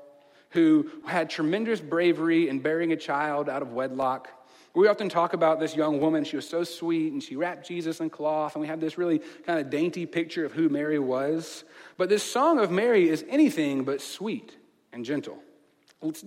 who 0.51 0.91
had 1.07 1.31
tremendous 1.31 1.81
bravery 1.81 2.51
in 2.51 2.59
bearing 2.59 2.93
a 2.93 2.97
child 2.97 3.49
out 3.49 3.63
of 3.63 3.73
wedlock. 3.73 4.29
We 4.75 4.87
often 4.87 5.09
talk 5.09 5.33
about 5.33 5.59
this 5.59 5.75
young 5.75 6.01
woman. 6.01 6.25
She 6.25 6.37
was 6.37 6.49
so 6.49 6.63
sweet 6.63 7.13
and 7.13 7.23
she 7.23 7.35
wrapped 7.37 7.67
Jesus 7.67 8.01
in 8.01 8.09
cloth, 8.09 8.55
and 8.55 8.61
we 8.61 8.69
have 8.69 8.81
this 8.81 8.97
really 8.97 9.21
kind 9.45 9.59
of 9.59 9.69
dainty 9.69 10.07
picture 10.07 10.45
of 10.45 10.53
who 10.53 10.69
Mary 10.69 10.99
was. 10.99 11.65
But 11.97 12.09
this 12.09 12.23
song 12.23 12.61
of 12.61 12.71
Mary 12.71 13.09
is 13.09 13.25
anything 13.29 13.85
but 13.85 14.01
sweet 14.01 14.57
and 14.93 15.05
gentle. 15.05 15.43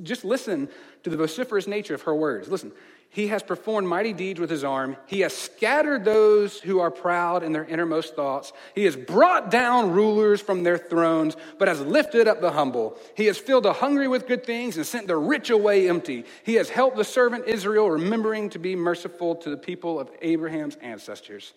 Just 0.04 0.24
listen 0.24 0.70
to 1.04 1.10
the 1.10 1.18
vociferous 1.18 1.66
nature 1.66 1.96
of 1.96 2.04
her 2.04 2.14
words. 2.14 2.48
Listen, 2.48 2.72
he 3.10 3.28
has 3.28 3.44
performed 3.44 3.88
mighty 3.88 4.12
deeds 4.14 4.40
with 4.40 4.50
his 4.50 4.64
arm. 4.64 4.98
He 5.06 5.20
has 5.20 5.36
scattered 5.36 6.04
those 6.04 6.60
who 6.60 6.80
are 6.80 6.90
proud 6.90 7.44
in 7.44 7.54
their 7.54 7.66
innermost 7.66 8.16
thoughts. 8.16 8.54
He 8.74 8.86
has 8.86 8.96
brought 8.96 9.52
down 9.52 9.92
rulers 9.92 10.42
from 10.42 10.64
their 10.64 10.80
thrones, 10.80 11.38
but 11.60 11.68
has 11.68 11.80
lifted 11.82 12.28
up 12.28 12.42
the 12.42 12.52
humble. 12.52 12.98
He 13.16 13.26
has 13.28 13.38
filled 13.38 13.66
the 13.66 13.74
hungry 13.74 14.08
with 14.08 14.28
good 14.28 14.46
things 14.46 14.78
and 14.78 14.86
sent 14.86 15.08
the 15.08 15.16
rich 15.16 15.52
away 15.52 15.90
empty. 15.90 16.26
He 16.44 16.56
has 16.56 16.70
helped 16.70 16.98
the 16.98 17.04
servant 17.04 17.48
Israel, 17.48 17.90
remembering 17.90 18.50
to 18.52 18.60
be 18.60 18.76
merciful 18.76 19.36
to 19.38 19.50
the 19.52 19.58
people 19.58 20.00
of 20.00 20.10
Abraham's 20.22 20.76
ancestors. 20.78 21.54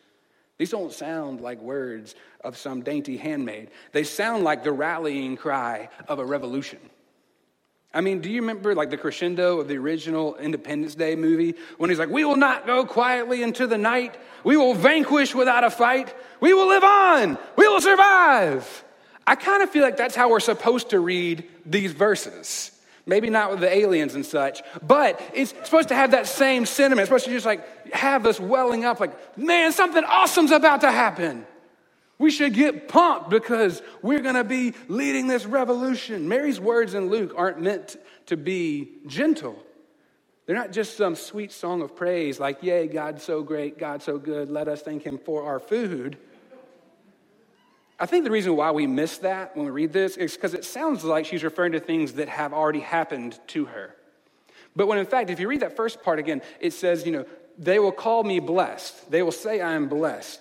These 0.58 0.70
don't 0.70 0.92
sound 0.92 1.40
like 1.40 1.61
words 1.61 2.14
of 2.42 2.56
some 2.56 2.82
dainty 2.82 3.16
handmaid. 3.16 3.70
They 3.92 4.04
sound 4.04 4.44
like 4.44 4.62
the 4.62 4.73
rallying 4.73 5.37
cry 5.37 5.88
of 6.08 6.18
a 6.18 6.25
revolution. 6.25 6.80
I 7.95 8.02
mean, 8.02 8.21
do 8.21 8.31
you 8.31 8.43
remember 8.43 8.75
like 8.75 8.90
the 8.90 8.99
crescendo 8.99 9.61
of 9.61 9.69
the 9.69 9.76
original 9.76 10.37
Independence 10.37 10.95
Day 10.95 11.16
movie 11.16 11.55
when 11.78 11.88
he's 11.90 11.99
like, 11.99 12.11
We 12.11 12.25
will 12.25 12.37
not 12.37 12.66
go 12.66 12.85
quietly 12.85 13.43
into 13.43 13.66
the 13.66 13.78
night. 13.78 14.16
We 14.45 14.57
will 14.57 14.75
vanquish 14.75 15.35
without 15.35 15.64
a 15.64 15.71
fight. 15.71 16.14
We 16.40 16.52
will 16.52 16.69
live 16.69 16.85
on. 16.85 17.38
We 17.57 17.66
will 17.69 17.81
survive. 17.81 18.85
I 19.26 19.35
kind 19.35 19.62
of 19.62 19.71
feel 19.71 19.83
like 19.83 19.97
that's 19.97 20.14
how 20.14 20.31
we're 20.31 20.40
supposed 20.40 20.90
to 20.90 21.00
read 21.00 21.49
these 21.64 21.93
verses. 21.93 22.71
Maybe 23.07 23.31
not 23.31 23.50
with 23.50 23.61
the 23.61 23.75
aliens 23.75 24.14
and 24.14 24.26
such, 24.26 24.62
but 24.83 25.21
it's 25.33 25.50
supposed 25.64 25.88
to 25.88 25.95
have 25.95 26.11
that 26.11 26.26
same 26.26 26.66
sentiment. 26.66 27.02
It's 27.02 27.09
supposed 27.09 27.25
to 27.26 27.31
just 27.31 27.47
like 27.47 27.93
have 27.93 28.26
us 28.26 28.40
welling 28.40 28.85
up 28.85 28.99
like, 28.99 29.38
man, 29.38 29.73
something 29.73 30.02
awesome's 30.05 30.50
about 30.50 30.81
to 30.81 30.90
happen. 30.90 31.47
We 32.18 32.30
should 32.30 32.54
get 32.54 32.88
pumped 32.88 33.28
because 33.28 33.82
we're 34.00 34.20
going 34.20 34.37
to 34.37 34.44
be 34.44 34.75
leading 34.88 35.26
this 35.26 35.44
revolution. 35.44 36.28
Mary's 36.28 36.58
words 36.58 36.94
in 36.94 37.11
Luke 37.11 37.35
aren't 37.37 37.61
meant 37.61 37.96
to 38.26 38.37
be 38.37 38.90
gentle. 39.06 39.62
They're 40.46 40.56
not 40.56 40.73
just 40.73 40.96
some 40.96 41.14
sweet 41.14 41.52
song 41.52 41.82
of 41.82 41.94
praise 41.94 42.40
like, 42.40 42.62
Yay, 42.62 42.87
God's 42.87 43.23
so 43.23 43.42
great, 43.42 43.78
God's 43.78 44.04
so 44.04 44.16
good, 44.16 44.49
let 44.49 44.68
us 44.68 44.80
thank 44.80 45.02
Him 45.02 45.18
for 45.18 45.42
our 45.42 45.58
food. 45.58 46.16
I 47.99 48.06
think 48.06 48.25
the 48.25 48.30
reason 48.30 48.56
why 48.56 48.70
we 48.70 48.87
miss 48.87 49.18
that 49.18 49.56
when 49.56 49.64
we 49.66 49.73
read 49.73 49.92
this 49.92 50.16
is 50.16 50.35
because 50.35 50.54
it 50.54 50.64
sounds 50.64 51.02
like 51.02 51.25
she's 51.25 51.42
referring 51.42 51.73
to 51.73 51.80
things 51.80 52.14
that 52.14 52.28
have 52.28 52.52
already 52.52 52.80
happened 52.80 53.38
to 53.49 53.64
her. 53.66 53.96
But 54.75 54.87
when 54.87 54.99
in 54.99 55.06
fact, 55.06 55.30
if 55.30 55.40
you 55.40 55.49
read 55.49 55.61
that 55.61 55.76
first 55.76 56.02
part 56.02 56.18
again, 56.18 56.42
it 56.61 56.75
says, 56.75 57.06
you 57.06 57.12
know, 57.12 57.25
they 57.58 57.78
will 57.78 57.92
call 57.92 58.23
me 58.23 58.38
blessed. 58.38 59.11
They 59.11 59.23
will 59.23 59.32
say 59.32 59.62
I 59.62 59.73
am 59.73 59.88
blessed. 59.88 60.40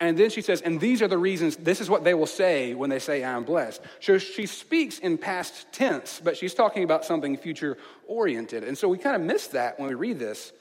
And 0.00 0.16
then 0.16 0.30
she 0.30 0.40
says, 0.40 0.62
and 0.62 0.80
these 0.80 1.02
are 1.02 1.08
the 1.08 1.18
reasons, 1.18 1.56
this 1.56 1.78
is 1.78 1.90
what 1.90 2.04
they 2.04 2.14
will 2.14 2.26
say 2.26 2.72
when 2.72 2.88
they 2.88 2.98
say 2.98 3.22
I 3.22 3.32
am 3.32 3.44
blessed. 3.44 3.82
So 4.00 4.16
she 4.16 4.46
speaks 4.46 4.98
in 4.98 5.18
past 5.18 5.70
tense, 5.72 6.22
but 6.24 6.38
she's 6.38 6.54
talking 6.54 6.84
about 6.84 7.04
something 7.04 7.36
future 7.36 7.76
oriented. 8.06 8.64
And 8.64 8.78
so 8.78 8.88
we 8.88 8.96
kind 8.96 9.14
of 9.14 9.20
miss 9.20 9.48
that 9.48 9.78
when 9.78 9.90
we 9.90 9.94
read 9.94 10.18
this. 10.18 10.52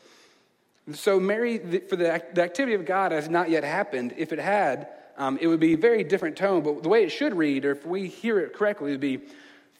So 0.94 1.22
Mary, 1.22 1.58
for 1.88 1.96
the, 1.96 2.12
activity 2.12 2.74
of 2.74 2.86
God 2.86 3.14
has 3.14 3.30
not 3.30 3.50
yet 3.50 3.64
happened. 3.64 4.14
If 4.18 4.34
it 4.34 4.40
had, 4.40 4.90
um, 5.18 5.38
it 5.40 5.48
would 5.48 5.62
be 5.62 5.74
a 5.74 5.78
very 5.78 6.04
different 6.04 6.36
tone, 6.36 6.62
but 6.62 6.84
the 6.84 6.90
way 6.90 7.04
it 7.04 7.10
should 7.10 7.34
read, 7.34 7.64
or 7.64 7.72
if 7.72 7.86
we 7.86 8.08
hear 8.08 8.40
it 8.40 8.54
correctly, 8.54 8.92
would 8.92 9.00
be 9.00 9.22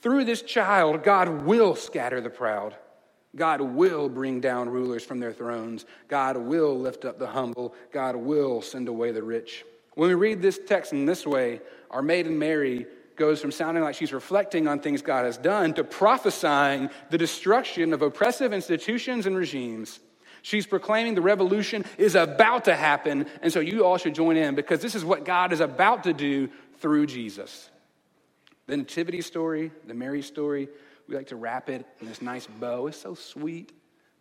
through 0.02 0.24
this 0.24 0.42
child, 0.42 1.04
God 1.04 1.44
will 1.44 1.76
scatter 1.76 2.22
the 2.22 2.30
proud. 2.30 2.76
God 3.36 3.62
will 3.62 4.10
bring 4.10 4.42
down 4.42 4.70
rulers 4.70 5.04
from 5.04 5.20
their 5.20 5.34
thrones. 5.34 5.86
God 6.08 6.38
will 6.38 6.78
lift 6.78 7.06
up 7.06 7.20
the 7.20 7.28
humble. 7.28 7.76
God 7.92 8.16
will 8.16 8.62
send 8.62 8.88
away 8.88 9.12
the 9.12 9.22
rich. 9.22 9.66
When 9.94 10.10
we 10.10 10.16
read 10.16 10.42
this 10.42 10.60
text 10.66 10.94
in 10.94 11.06
this 11.06 11.28
way, 11.28 11.62
our 11.92 12.02
maiden 12.02 12.40
Mary 12.40 12.88
goes 13.16 13.42
from 13.42 13.52
sounding 13.52 13.84
like 13.84 13.96
she's 13.96 14.14
reflecting 14.14 14.68
on 14.68 14.80
things 14.80 15.02
God 15.02 15.26
has 15.26 15.38
done 15.38 15.74
to 15.74 15.84
prophesying 15.84 16.90
the 17.10 17.18
destruction 17.18 17.94
of 17.94 18.02
oppressive 18.02 18.54
institutions 18.54 19.26
and 19.26 19.36
regimes. 19.36 20.00
She's 20.42 20.66
proclaiming 20.66 21.16
the 21.16 21.22
revolution 21.22 21.84
is 21.98 22.16
about 22.16 22.66
to 22.66 22.76
happen, 22.76 23.28
and 23.42 23.52
so 23.52 23.60
you 23.60 23.86
all 23.86 23.98
should 23.98 24.16
join 24.16 24.38
in 24.38 24.56
because 24.56 24.82
this 24.82 24.96
is 24.96 25.04
what 25.04 25.26
God 25.26 25.52
is 25.52 25.60
about 25.60 26.04
to 26.04 26.14
do 26.14 26.50
through 26.80 27.08
Jesus. 27.08 27.70
The 28.68 28.78
Nativity 28.78 29.22
story, 29.22 29.72
the 29.86 29.94
Mary 29.94 30.22
story, 30.22 30.70
we 31.10 31.16
like 31.16 31.28
to 31.28 31.36
wrap 31.36 31.70
it 31.70 31.86
in 32.00 32.08
this 32.08 32.22
nice 32.22 32.46
bow. 32.46 32.86
It's 32.88 33.02
so 33.02 33.16
sweet. 33.16 33.72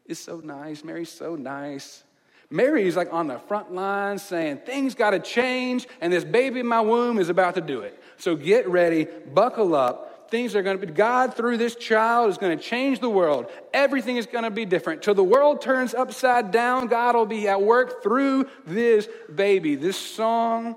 It's 0.07 0.19
so 0.19 0.41
nice. 0.43 0.83
Mary's 0.83 1.11
so 1.11 1.37
nice. 1.37 2.03
Mary's 2.51 2.97
like 2.97 3.13
on 3.13 3.27
the 3.27 3.39
front 3.41 3.73
lines 3.73 4.23
saying, 4.23 4.63
Things 4.65 4.95
got 4.95 5.11
to 5.11 5.19
change, 5.19 5.87
and 6.01 6.11
this 6.11 6.25
baby 6.25 6.61
in 6.61 6.67
my 6.67 6.81
womb 6.81 7.19
is 7.19 7.29
about 7.29 7.57
to 7.57 7.61
do 7.61 7.83
it. 7.83 8.03
So 8.17 8.35
get 8.35 8.67
ready, 8.69 9.05
buckle 9.05 9.75
up, 9.75 10.31
things 10.31 10.57
are 10.57 10.63
going 10.63 10.81
to 10.81 10.87
be, 10.87 10.91
God 10.91 11.35
through 11.35 11.59
this 11.59 11.75
child 11.75 12.31
is 12.31 12.39
going 12.39 12.57
to 12.57 12.63
change 12.63 13.01
the 13.01 13.11
world. 13.11 13.51
Everything 13.75 14.17
is 14.17 14.25
going 14.25 14.45
to 14.45 14.51
be 14.51 14.65
different. 14.65 15.03
Till 15.03 15.15
the 15.15 15.23
world 15.23 15.61
turns 15.61 15.93
upside 15.93 16.51
down, 16.51 16.87
God 16.87 17.15
will 17.15 17.27
be 17.27 17.49
at 17.49 17.61
work 17.61 18.03
through 18.03 18.47
this 18.67 19.09
baby. 19.35 19.75
This 19.75 19.99
song, 19.99 20.77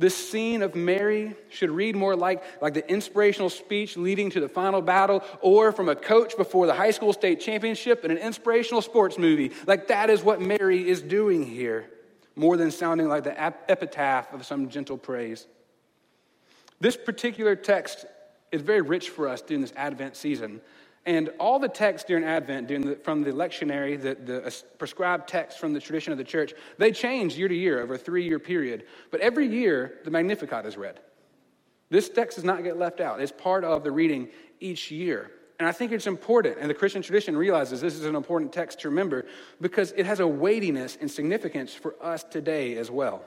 this 0.00 0.16
scene 0.16 0.62
of 0.62 0.74
Mary 0.74 1.34
should 1.50 1.70
read 1.70 1.94
more 1.94 2.16
like, 2.16 2.42
like 2.62 2.72
the 2.72 2.90
inspirational 2.90 3.50
speech 3.50 3.98
leading 3.98 4.30
to 4.30 4.40
the 4.40 4.48
final 4.48 4.80
battle 4.80 5.22
or 5.42 5.72
from 5.72 5.90
a 5.90 5.94
coach 5.94 6.38
before 6.38 6.66
the 6.66 6.72
high 6.72 6.90
school 6.90 7.12
state 7.12 7.38
championship 7.38 8.02
in 8.02 8.10
an 8.10 8.16
inspirational 8.16 8.80
sports 8.80 9.18
movie. 9.18 9.52
Like 9.66 9.88
that 9.88 10.08
is 10.08 10.22
what 10.22 10.40
Mary 10.40 10.88
is 10.88 11.02
doing 11.02 11.44
here, 11.44 11.90
more 12.34 12.56
than 12.56 12.70
sounding 12.70 13.08
like 13.08 13.24
the 13.24 13.38
epitaph 13.38 14.32
of 14.32 14.46
some 14.46 14.70
gentle 14.70 14.96
praise. 14.96 15.46
This 16.80 16.96
particular 16.96 17.54
text 17.54 18.06
is 18.50 18.62
very 18.62 18.80
rich 18.80 19.10
for 19.10 19.28
us 19.28 19.42
during 19.42 19.60
this 19.60 19.74
Advent 19.76 20.16
season. 20.16 20.62
And 21.06 21.30
all 21.38 21.58
the 21.58 21.68
texts 21.68 22.06
during 22.06 22.24
Advent, 22.24 22.68
during 22.68 22.86
the, 22.86 22.96
from 22.96 23.22
the 23.22 23.32
lectionary, 23.32 24.00
the, 24.00 24.14
the 24.14 24.62
prescribed 24.78 25.28
text 25.28 25.58
from 25.58 25.72
the 25.72 25.80
tradition 25.80 26.12
of 26.12 26.18
the 26.18 26.24
church, 26.24 26.52
they 26.76 26.92
change 26.92 27.36
year 27.36 27.48
to 27.48 27.54
year 27.54 27.80
over 27.80 27.94
a 27.94 27.98
three 27.98 28.24
year 28.24 28.38
period. 28.38 28.84
But 29.10 29.20
every 29.20 29.46
year, 29.46 29.98
the 30.04 30.10
Magnificat 30.10 30.66
is 30.66 30.76
read. 30.76 31.00
This 31.88 32.08
text 32.08 32.36
does 32.36 32.44
not 32.44 32.62
get 32.62 32.78
left 32.78 33.00
out, 33.00 33.20
it's 33.20 33.32
part 33.32 33.64
of 33.64 33.82
the 33.82 33.90
reading 33.90 34.28
each 34.60 34.90
year. 34.90 35.30
And 35.58 35.68
I 35.68 35.72
think 35.72 35.92
it's 35.92 36.06
important, 36.06 36.56
and 36.58 36.70
the 36.70 36.74
Christian 36.74 37.02
tradition 37.02 37.36
realizes 37.36 37.82
this 37.82 37.94
is 37.94 38.06
an 38.06 38.16
important 38.16 38.50
text 38.50 38.80
to 38.80 38.88
remember 38.88 39.26
because 39.60 39.92
it 39.92 40.06
has 40.06 40.20
a 40.20 40.26
weightiness 40.26 40.96
and 40.98 41.10
significance 41.10 41.74
for 41.74 41.96
us 42.02 42.24
today 42.24 42.78
as 42.78 42.90
well. 42.90 43.22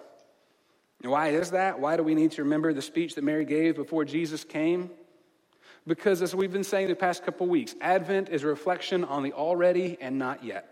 And 1.04 1.12
why 1.12 1.30
is 1.30 1.52
that? 1.52 1.80
Why 1.80 1.96
do 1.96 2.02
we 2.02 2.16
need 2.16 2.32
to 2.32 2.44
remember 2.44 2.74
the 2.74 2.82
speech 2.82 3.14
that 3.16 3.24
Mary 3.24 3.46
gave 3.46 3.76
before 3.76 4.04
Jesus 4.04 4.44
came? 4.44 4.90
Because 5.86 6.22
as 6.22 6.34
we've 6.34 6.52
been 6.52 6.64
saying 6.64 6.88
the 6.88 6.96
past 6.96 7.26
couple 7.26 7.48
weeks, 7.48 7.76
Advent 7.82 8.30
is 8.30 8.44
a 8.44 8.48
reflection 8.48 9.04
on 9.04 9.24
the 9.24 9.34
already 9.34 9.98
and 10.00 10.18
not 10.18 10.44
yet. 10.44 10.70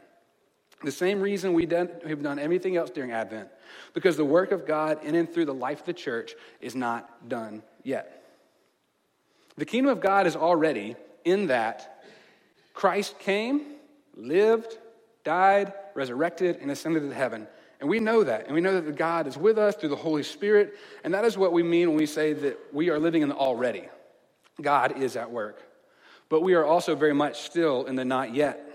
The 0.83 0.91
same 0.91 1.21
reason 1.21 1.53
we 1.53 1.65
we've 1.65 2.23
done 2.23 2.39
everything 2.39 2.75
else 2.75 2.89
during 2.89 3.11
Advent, 3.11 3.49
because 3.93 4.17
the 4.17 4.25
work 4.25 4.51
of 4.51 4.65
God 4.65 5.03
in 5.03 5.13
and 5.15 5.31
through 5.31 5.45
the 5.45 5.53
life 5.53 5.81
of 5.81 5.85
the 5.85 5.93
church 5.93 6.33
is 6.59 6.75
not 6.75 7.29
done 7.29 7.61
yet. 7.83 8.23
The 9.57 9.65
kingdom 9.65 9.91
of 9.91 10.01
God 10.01 10.25
is 10.25 10.35
already 10.35 10.95
in 11.23 11.47
that 11.47 12.03
Christ 12.73 13.19
came, 13.19 13.61
lived, 14.15 14.77
died, 15.23 15.73
resurrected, 15.93 16.57
and 16.61 16.71
ascended 16.71 17.07
to 17.07 17.13
heaven. 17.13 17.47
And 17.79 17.89
we 17.89 17.99
know 17.99 18.23
that. 18.23 18.45
And 18.45 18.55
we 18.55 18.61
know 18.61 18.79
that 18.79 18.95
God 18.95 19.27
is 19.27 19.37
with 19.37 19.57
us 19.57 19.75
through 19.75 19.89
the 19.89 19.95
Holy 19.95 20.23
Spirit. 20.23 20.75
And 21.03 21.13
that 21.13 21.25
is 21.25 21.37
what 21.37 21.51
we 21.51 21.63
mean 21.63 21.89
when 21.89 21.97
we 21.97 22.05
say 22.05 22.33
that 22.33 22.57
we 22.71 22.89
are 22.89 22.99
living 22.99 23.23
in 23.23 23.29
the 23.29 23.35
already. 23.35 23.89
God 24.61 24.97
is 24.97 25.15
at 25.15 25.31
work. 25.31 25.61
But 26.29 26.41
we 26.41 26.53
are 26.53 26.65
also 26.65 26.95
very 26.95 27.13
much 27.13 27.41
still 27.41 27.85
in 27.85 27.95
the 27.95 28.05
not 28.05 28.33
yet. 28.33 28.67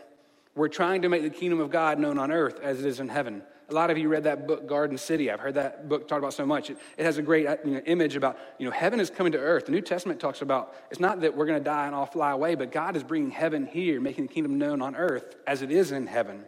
We're 0.54 0.68
trying 0.68 1.02
to 1.02 1.08
make 1.08 1.22
the 1.22 1.30
kingdom 1.30 1.60
of 1.60 1.70
God 1.70 1.98
known 1.98 2.18
on 2.18 2.30
earth 2.30 2.60
as 2.60 2.80
it 2.80 2.86
is 2.86 3.00
in 3.00 3.08
heaven. 3.08 3.42
A 3.68 3.74
lot 3.74 3.90
of 3.90 3.98
you 3.98 4.08
read 4.08 4.24
that 4.24 4.46
book, 4.46 4.68
Garden 4.68 4.96
City. 4.96 5.30
I've 5.30 5.40
heard 5.40 5.54
that 5.54 5.88
book 5.88 6.06
talked 6.06 6.20
about 6.20 6.34
so 6.34 6.46
much. 6.46 6.70
It, 6.70 6.78
it 6.96 7.04
has 7.04 7.18
a 7.18 7.22
great 7.22 7.46
uh, 7.46 7.56
you 7.64 7.72
know, 7.72 7.80
image 7.80 8.14
about, 8.14 8.38
you 8.58 8.66
know, 8.66 8.70
heaven 8.70 9.00
is 9.00 9.10
coming 9.10 9.32
to 9.32 9.38
earth. 9.38 9.66
The 9.66 9.72
New 9.72 9.80
Testament 9.80 10.20
talks 10.20 10.40
about 10.40 10.74
it's 10.90 11.00
not 11.00 11.20
that 11.22 11.36
we're 11.36 11.46
going 11.46 11.58
to 11.58 11.64
die 11.64 11.86
and 11.86 11.94
all 11.94 12.06
fly 12.06 12.30
away, 12.30 12.54
but 12.54 12.70
God 12.70 12.94
is 12.94 13.02
bringing 13.02 13.30
heaven 13.30 13.66
here, 13.66 14.00
making 14.00 14.28
the 14.28 14.32
kingdom 14.32 14.56
known 14.56 14.82
on 14.82 14.94
earth 14.94 15.34
as 15.46 15.62
it 15.62 15.72
is 15.72 15.90
in 15.90 16.06
heaven. 16.06 16.44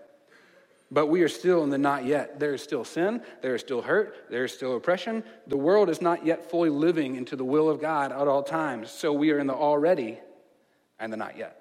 But 0.91 1.07
we 1.07 1.23
are 1.23 1.29
still 1.29 1.63
in 1.65 1.71
the 1.71 1.79
not 1.79 2.07
yet. 2.07 2.41
There 2.41 2.55
is 2.55 2.63
still 2.63 2.85
sin. 2.85 3.23
There 3.43 3.55
is 3.55 3.61
still 3.61 3.83
hurt. 3.83 4.15
There 4.31 4.45
is 4.45 4.53
still 4.53 4.77
oppression. 4.77 5.23
The 5.47 5.57
world 5.57 5.91
is 5.91 6.01
not 6.01 6.25
yet 6.25 6.51
fully 6.51 6.71
living 6.71 7.17
into 7.17 7.37
the 7.37 7.45
will 7.45 7.69
of 7.69 7.81
God 7.81 8.11
at 8.11 8.27
all 8.27 8.43
times. 8.43 8.91
So 8.91 9.13
we 9.13 9.31
are 9.33 9.39
in 9.39 9.47
the 9.47 9.55
already 9.55 10.19
and 10.99 11.13
the 11.13 11.17
not 11.17 11.37
yet. 11.37 11.59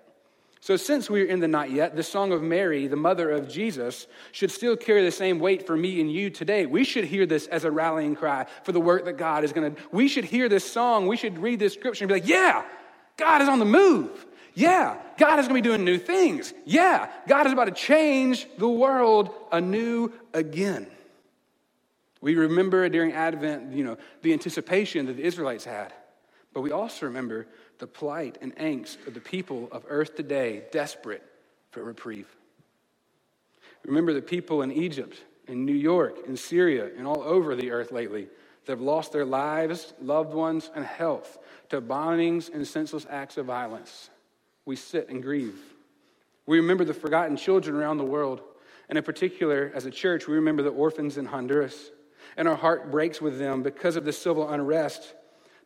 So, 0.60 0.75
since 0.75 1.10
we 1.10 1.22
are 1.22 1.25
in 1.25 1.39
the 1.39 1.48
not 1.48 1.72
yet, 1.72 1.96
the 1.96 2.03
song 2.03 2.34
of 2.34 2.41
Mary, 2.41 2.88
the 2.88 2.96
mother 2.96 3.29
of 3.29 3.48
Jesus, 3.48 4.07
should 4.31 4.51
still 4.51 4.75
carry 4.75 5.03
the 5.05 5.12
same 5.12 5.39
weight 5.39 5.67
for 5.67 5.77
me 5.77 6.01
and 6.01 6.12
you 6.12 6.29
today. 6.29 6.65
We 6.65 6.84
should 6.84 7.05
hear 7.05 7.25
this 7.25 7.48
as 7.48 7.63
a 7.63 7.72
rallying 7.72 8.15
cry 8.15 8.48
for 8.63 8.72
the 8.72 8.81
work 8.81 9.05
that 9.05 9.17
God 9.17 9.43
is 9.43 9.53
going 9.53 9.75
to. 9.75 9.81
We 9.91 10.07
should 10.07 10.25
hear 10.25 10.50
this 10.50 10.69
song. 10.69 11.07
We 11.07 11.15
should 11.15 11.38
read 11.38 11.60
this 11.60 11.74
scripture 11.74 12.03
and 12.03 12.10
be 12.10 12.15
like, 12.15 12.27
yeah, 12.27 12.65
God 13.17 13.41
is 13.41 13.48
on 13.48 13.60
the 13.60 13.65
move. 13.65 14.25
Yeah, 14.58 14.98
God 15.20 15.38
is 15.38 15.48
going 15.48 15.62
to 15.62 15.70
be 15.70 15.76
doing 15.76 15.86
new 15.86 16.00
things. 16.00 16.52
Yeah, 16.66 17.12
God 17.28 17.46
is 17.46 17.54
about 17.54 17.66
to 17.66 17.72
change 17.72 18.48
the 18.58 18.68
world 18.68 19.30
anew 19.52 20.12
again. 20.34 20.88
We 22.22 22.34
remember 22.34 22.90
during 22.90 23.12
Advent, 23.12 23.74
you 23.74 23.84
know, 23.84 23.98
the 24.24 24.34
anticipation 24.34 25.06
that 25.06 25.14
the 25.14 25.22
Israelites 25.22 25.64
had. 25.64 25.94
But 26.56 26.62
we 26.62 26.72
also 26.72 27.06
remember 27.06 27.46
the 27.78 27.86
plight 27.86 28.40
and 28.42 28.56
angst 28.56 29.06
of 29.06 29.14
the 29.14 29.20
people 29.20 29.70
of 29.72 29.86
earth 29.90 30.16
today, 30.16 30.64
desperate 30.72 31.22
for 31.70 31.84
reprieve. 31.84 32.36
Remember 33.86 34.12
the 34.12 34.24
people 34.24 34.64
in 34.64 34.72
Egypt, 34.72 35.22
in 35.48 35.66
New 35.66 35.76
York, 35.76 36.18
in 36.26 36.36
Syria, 36.36 36.90
and 36.98 37.06
all 37.06 37.22
over 37.22 37.56
the 37.56 37.70
earth 37.70 37.92
lately 37.92 38.28
that 38.66 38.72
have 38.72 38.82
lost 38.82 39.12
their 39.12 39.24
lives, 39.24 39.94
loved 40.02 40.34
ones, 40.34 40.72
and 40.74 40.84
health 40.84 41.38
to 41.70 41.80
bombings 41.80 42.52
and 42.52 42.68
senseless 42.68 43.06
acts 43.08 43.38
of 43.38 43.46
violence 43.46 44.10
we 44.68 44.76
sit 44.76 45.08
and 45.10 45.24
grieve. 45.24 45.58
We 46.46 46.58
remember 46.58 46.84
the 46.84 46.94
forgotten 46.94 47.38
children 47.38 47.76
around 47.76 47.98
the 47.98 48.04
world. 48.04 48.42
And 48.90 48.98
in 48.98 49.04
particular, 49.04 49.72
as 49.74 49.86
a 49.86 49.92
church, 49.92 50.28
we 50.28 50.36
remember 50.36 50.62
the 50.62 50.70
orphans 50.70 51.18
in 51.18 51.26
Honduras. 51.26 51.90
And 52.36 52.48
our 52.48 52.56
heart 52.56 52.92
breaks 52.92 53.22
with 53.22 53.40
them 53.40 53.64
because 53.64 53.96
of 53.96 54.04
the 54.04 54.12
civil 54.12 54.48
unrest. 54.50 55.16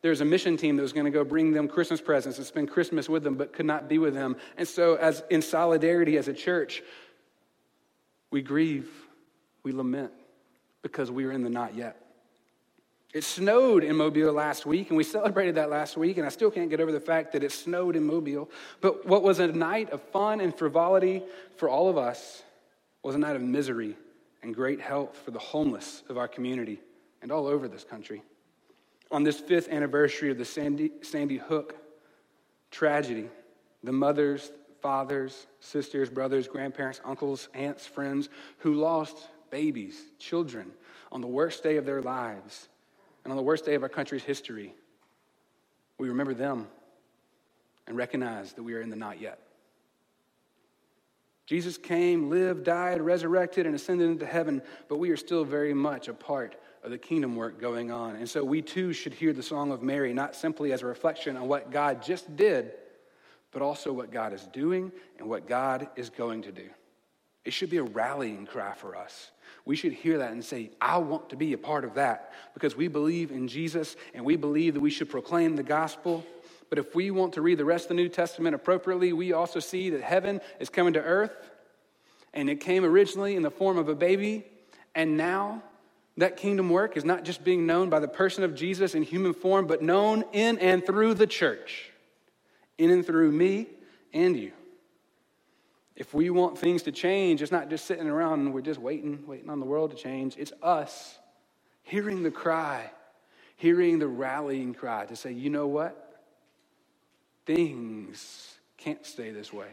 There's 0.03 0.21
a 0.21 0.25
mission 0.25 0.55
team 0.55 0.75
that 0.77 0.83
was 0.83 0.93
going 0.93 1.05
to 1.05 1.11
go 1.11 1.23
bring 1.23 1.51
them 1.51 1.67
Christmas 1.67 1.99
presents 1.99 2.37
and 2.37 2.45
spend 2.45 2.69
Christmas 2.69 3.09
with 3.09 3.23
them, 3.23 3.35
but 3.35 3.53
could 3.53 3.65
not 3.65 3.89
be 3.89 3.97
with 3.97 4.13
them. 4.13 4.37
And 4.55 4.67
so, 4.67 4.95
as 4.95 5.23
in 5.29 5.41
solidarity 5.41 6.17
as 6.17 6.27
a 6.27 6.33
church, 6.33 6.81
we 8.29 8.41
grieve, 8.41 8.89
we 9.63 9.71
lament 9.71 10.11
because 10.83 11.11
we 11.11 11.25
are 11.25 11.31
in 11.31 11.43
the 11.43 11.49
not 11.49 11.75
yet. 11.75 12.01
It 13.13 13.25
snowed 13.25 13.83
in 13.83 13.97
Mobile 13.97 14.31
last 14.31 14.65
week, 14.65 14.89
and 14.89 14.97
we 14.97 15.03
celebrated 15.17 15.55
that 15.55 15.69
last 15.69 15.97
week, 15.97 16.17
and 16.17 16.25
I 16.25 16.29
still 16.29 16.51
can't 16.51 16.69
get 16.69 16.79
over 16.79 16.91
the 16.91 16.99
fact 16.99 17.33
that 17.33 17.43
it 17.43 17.51
snowed 17.51 17.95
in 17.95 18.03
Mobile. 18.03 18.49
But 18.79 19.05
what 19.05 19.23
was 19.23 19.39
a 19.39 19.47
night 19.47 19.89
of 19.89 20.01
fun 20.01 20.39
and 20.39 20.55
frivolity 20.55 21.23
for 21.57 21.69
all 21.69 21.89
of 21.89 21.97
us 21.97 22.43
was 23.03 23.15
a 23.15 23.17
night 23.17 23.35
of 23.35 23.41
misery 23.41 23.97
and 24.43 24.55
great 24.55 24.79
help 24.79 25.15
for 25.15 25.31
the 25.31 25.39
homeless 25.39 26.03
of 26.09 26.17
our 26.17 26.27
community 26.27 26.79
and 27.21 27.31
all 27.31 27.47
over 27.47 27.67
this 27.67 27.83
country. 27.83 28.23
On 29.11 29.23
this 29.23 29.39
fifth 29.39 29.67
anniversary 29.69 30.31
of 30.31 30.37
the 30.37 30.45
Sandy, 30.45 30.91
Sandy 31.01 31.37
Hook 31.37 31.75
tragedy, 32.71 33.29
the 33.83 33.91
mothers, 33.91 34.51
fathers, 34.81 35.47
sisters, 35.59 36.09
brothers, 36.09 36.47
grandparents, 36.47 37.01
uncles, 37.03 37.49
aunts, 37.53 37.85
friends 37.85 38.29
who 38.59 38.75
lost 38.75 39.27
babies, 39.49 40.01
children, 40.17 40.71
on 41.11 41.19
the 41.19 41.27
worst 41.27 41.61
day 41.61 41.75
of 41.75 41.85
their 41.85 42.01
lives 42.01 42.69
And 43.23 43.31
on 43.31 43.37
the 43.37 43.43
worst 43.43 43.65
day 43.65 43.75
of 43.75 43.83
our 43.83 43.89
country's 43.89 44.23
history, 44.23 44.73
we 45.97 46.09
remember 46.09 46.33
them 46.33 46.67
and 47.87 47.95
recognize 47.95 48.53
that 48.53 48.63
we 48.63 48.73
are 48.73 48.81
in 48.81 48.89
the 48.89 48.95
not 48.95 49.21
yet. 49.21 49.39
Jesus 51.45 51.77
came, 51.77 52.29
lived, 52.29 52.63
died, 52.63 53.01
resurrected, 53.01 53.65
and 53.65 53.75
ascended 53.75 54.09
into 54.09 54.25
heaven, 54.25 54.61
but 54.87 54.97
we 54.97 55.09
are 55.09 55.17
still 55.17 55.43
very 55.43 55.73
much 55.73 56.07
a 56.07 56.13
part 56.13 56.55
of 56.83 56.91
the 56.91 56.97
kingdom 56.97 57.35
work 57.35 57.59
going 57.59 57.91
on. 57.91 58.15
And 58.15 58.29
so 58.29 58.43
we 58.43 58.61
too 58.61 58.93
should 58.93 59.13
hear 59.13 59.33
the 59.33 59.43
Song 59.43 59.71
of 59.71 59.83
Mary, 59.83 60.13
not 60.13 60.35
simply 60.35 60.71
as 60.71 60.81
a 60.81 60.85
reflection 60.85 61.35
on 61.35 61.47
what 61.47 61.69
God 61.69 62.01
just 62.01 62.35
did, 62.35 62.71
but 63.51 63.61
also 63.61 63.91
what 63.91 64.11
God 64.11 64.33
is 64.33 64.47
doing 64.53 64.91
and 65.19 65.27
what 65.27 65.47
God 65.47 65.89
is 65.95 66.09
going 66.09 66.43
to 66.43 66.51
do. 66.51 66.69
It 67.43 67.53
should 67.53 67.69
be 67.69 67.77
a 67.77 67.83
rallying 67.83 68.45
cry 68.45 68.73
for 68.73 68.95
us. 68.95 69.31
We 69.65 69.75
should 69.75 69.93
hear 69.93 70.19
that 70.19 70.31
and 70.31 70.43
say, 70.43 70.71
I 70.79 70.97
want 70.97 71.29
to 71.29 71.35
be 71.35 71.53
a 71.53 71.57
part 71.57 71.85
of 71.85 71.95
that 71.95 72.33
because 72.53 72.75
we 72.75 72.87
believe 72.87 73.31
in 73.31 73.47
Jesus 73.47 73.95
and 74.13 74.25
we 74.25 74.35
believe 74.35 74.73
that 74.73 74.79
we 74.79 74.89
should 74.89 75.09
proclaim 75.09 75.55
the 75.55 75.63
gospel 75.63 76.25
but 76.71 76.79
if 76.79 76.95
we 76.95 77.11
want 77.11 77.33
to 77.33 77.41
read 77.41 77.57
the 77.57 77.65
rest 77.65 77.85
of 77.85 77.89
the 77.89 77.95
New 77.95 78.07
Testament 78.07 78.55
appropriately, 78.55 79.11
we 79.11 79.33
also 79.33 79.59
see 79.59 79.89
that 79.89 80.01
heaven 80.01 80.39
is 80.61 80.69
coming 80.69 80.93
to 80.93 81.01
earth. 81.01 81.51
And 82.33 82.49
it 82.49 82.61
came 82.61 82.85
originally 82.85 83.35
in 83.35 83.43
the 83.43 83.51
form 83.51 83.77
of 83.77 83.89
a 83.89 83.93
baby. 83.93 84.45
And 84.95 85.17
now 85.17 85.61
that 86.15 86.37
kingdom 86.37 86.69
work 86.69 86.95
is 86.95 87.03
not 87.03 87.25
just 87.25 87.43
being 87.43 87.67
known 87.67 87.89
by 87.89 87.99
the 87.99 88.07
person 88.07 88.45
of 88.45 88.55
Jesus 88.55 88.95
in 88.95 89.03
human 89.03 89.33
form, 89.33 89.67
but 89.67 89.81
known 89.81 90.23
in 90.31 90.57
and 90.59 90.85
through 90.85 91.15
the 91.15 91.27
church, 91.27 91.91
in 92.77 92.89
and 92.89 93.05
through 93.05 93.33
me 93.33 93.67
and 94.13 94.37
you. 94.37 94.53
If 96.01 96.15
we 96.15 96.31
want 96.31 96.57
things 96.57 96.81
to 96.83 96.91
change, 96.91 97.43
it's 97.43 97.51
not 97.51 97.69
just 97.69 97.85
sitting 97.85 98.07
around 98.07 98.39
and 98.39 98.53
we're 98.55 98.61
just 98.61 98.79
waiting, 98.79 99.23
waiting 99.27 99.51
on 99.51 99.59
the 99.59 99.67
world 99.67 99.91
to 99.91 99.95
change. 99.95 100.35
It's 100.35 100.51
us 100.63 101.19
hearing 101.83 102.23
the 102.23 102.31
cry, 102.31 102.89
hearing 103.55 103.99
the 103.99 104.07
rallying 104.07 104.73
cry 104.73 105.05
to 105.05 105.15
say, 105.15 105.31
you 105.31 105.51
know 105.51 105.67
what? 105.67 106.23
Things 107.45 108.55
can't 108.77 109.05
stay 109.05 109.29
this 109.29 109.53
way. 109.53 109.67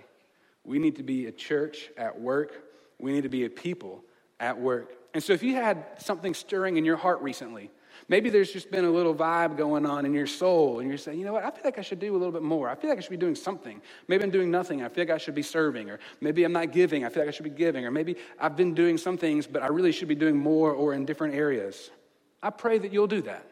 We 0.65 0.79
need 0.79 0.97
to 0.97 1.03
be 1.03 1.25
a 1.29 1.33
church 1.33 1.89
at 1.97 2.21
work. 2.21 2.63
We 2.99 3.13
need 3.13 3.23
to 3.23 3.31
be 3.31 3.47
a 3.47 3.51
people 3.51 4.05
at 4.39 4.61
work. 4.61 4.93
And 5.15 5.23
so, 5.23 5.33
if 5.33 5.43
you 5.43 5.55
had 5.55 5.83
something 5.97 6.35
stirring 6.35 6.77
in 6.77 6.85
your 6.85 6.99
heart 6.99 7.23
recently, 7.23 7.71
maybe 8.09 8.31
there's 8.31 8.53
just 8.53 8.71
been 8.71 8.85
a 8.85 8.91
little 8.91 9.15
vibe 9.15 9.57
going 9.57 9.87
on 9.87 10.07
in 10.07 10.15
your 10.15 10.27
soul, 10.27 10.81
and 10.81 10.89
you're 10.89 10.99
saying, 10.99 11.19
you 11.19 11.25
know 11.25 11.33
what, 11.33 11.45
I 11.45 11.51
feel 11.51 11.63
like 11.65 11.79
I 11.79 11.83
should 11.83 12.01
do 12.01 12.15
a 12.15 12.19
little 12.19 12.33
bit 12.33 12.43
more. 12.43 12.69
I 12.69 12.75
feel 12.75 12.91
like 12.91 12.99
I 12.99 13.03
should 13.03 13.11
be 13.11 13.17
doing 13.17 13.35
something. 13.35 13.81
Maybe 14.09 14.25
I'm 14.25 14.31
doing 14.31 14.51
nothing. 14.51 14.83
I 14.83 14.89
feel 14.89 15.03
like 15.03 15.15
I 15.15 15.19
should 15.19 15.35
be 15.35 15.43
serving. 15.43 15.91
Or 15.91 15.99
maybe 16.21 16.45
I'm 16.45 16.53
not 16.53 16.73
giving. 16.73 17.05
I 17.05 17.09
feel 17.09 17.23
like 17.23 17.29
I 17.29 17.33
should 17.33 17.45
be 17.45 17.51
giving. 17.51 17.85
Or 17.85 17.91
maybe 17.91 18.17
I've 18.39 18.57
been 18.57 18.75
doing 18.75 18.99
some 18.99 19.17
things, 19.17 19.47
but 19.47 19.63
I 19.63 19.69
really 19.69 19.93
should 19.93 20.09
be 20.09 20.15
doing 20.15 20.37
more 20.37 20.73
or 20.73 20.95
in 20.95 21.05
different 21.05 21.35
areas. 21.35 21.91
I 22.43 22.51
pray 22.51 22.79
that 22.79 22.93
you'll 22.93 23.07
do 23.07 23.23
that. 23.23 23.47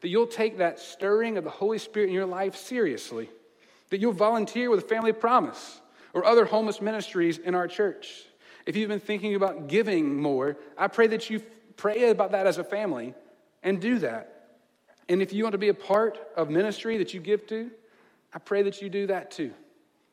That 0.00 0.08
you'll 0.08 0.26
take 0.26 0.58
that 0.58 0.78
stirring 0.78 1.38
of 1.38 1.44
the 1.44 1.50
Holy 1.50 1.78
Spirit 1.78 2.08
in 2.08 2.14
your 2.14 2.26
life 2.26 2.56
seriously 2.56 3.30
that 3.90 4.00
you'll 4.00 4.12
volunteer 4.12 4.70
with 4.70 4.88
Family 4.88 5.12
Promise 5.12 5.80
or 6.12 6.24
other 6.24 6.44
homeless 6.44 6.80
ministries 6.80 7.38
in 7.38 7.54
our 7.54 7.68
church. 7.68 8.24
If 8.64 8.76
you've 8.76 8.88
been 8.88 9.00
thinking 9.00 9.34
about 9.34 9.68
giving 9.68 10.20
more, 10.20 10.56
I 10.76 10.88
pray 10.88 11.06
that 11.08 11.30
you 11.30 11.40
pray 11.76 12.10
about 12.10 12.32
that 12.32 12.46
as 12.46 12.58
a 12.58 12.64
family 12.64 13.14
and 13.66 13.80
do 13.80 13.98
that. 13.98 14.32
And 15.08 15.20
if 15.20 15.32
you 15.32 15.42
want 15.42 15.52
to 15.52 15.58
be 15.58 15.68
a 15.68 15.74
part 15.74 16.18
of 16.36 16.48
ministry 16.48 16.96
that 16.98 17.12
you 17.12 17.20
give 17.20 17.46
to, 17.48 17.70
I 18.32 18.38
pray 18.38 18.62
that 18.62 18.80
you 18.80 18.88
do 18.88 19.08
that 19.08 19.32
too. 19.32 19.52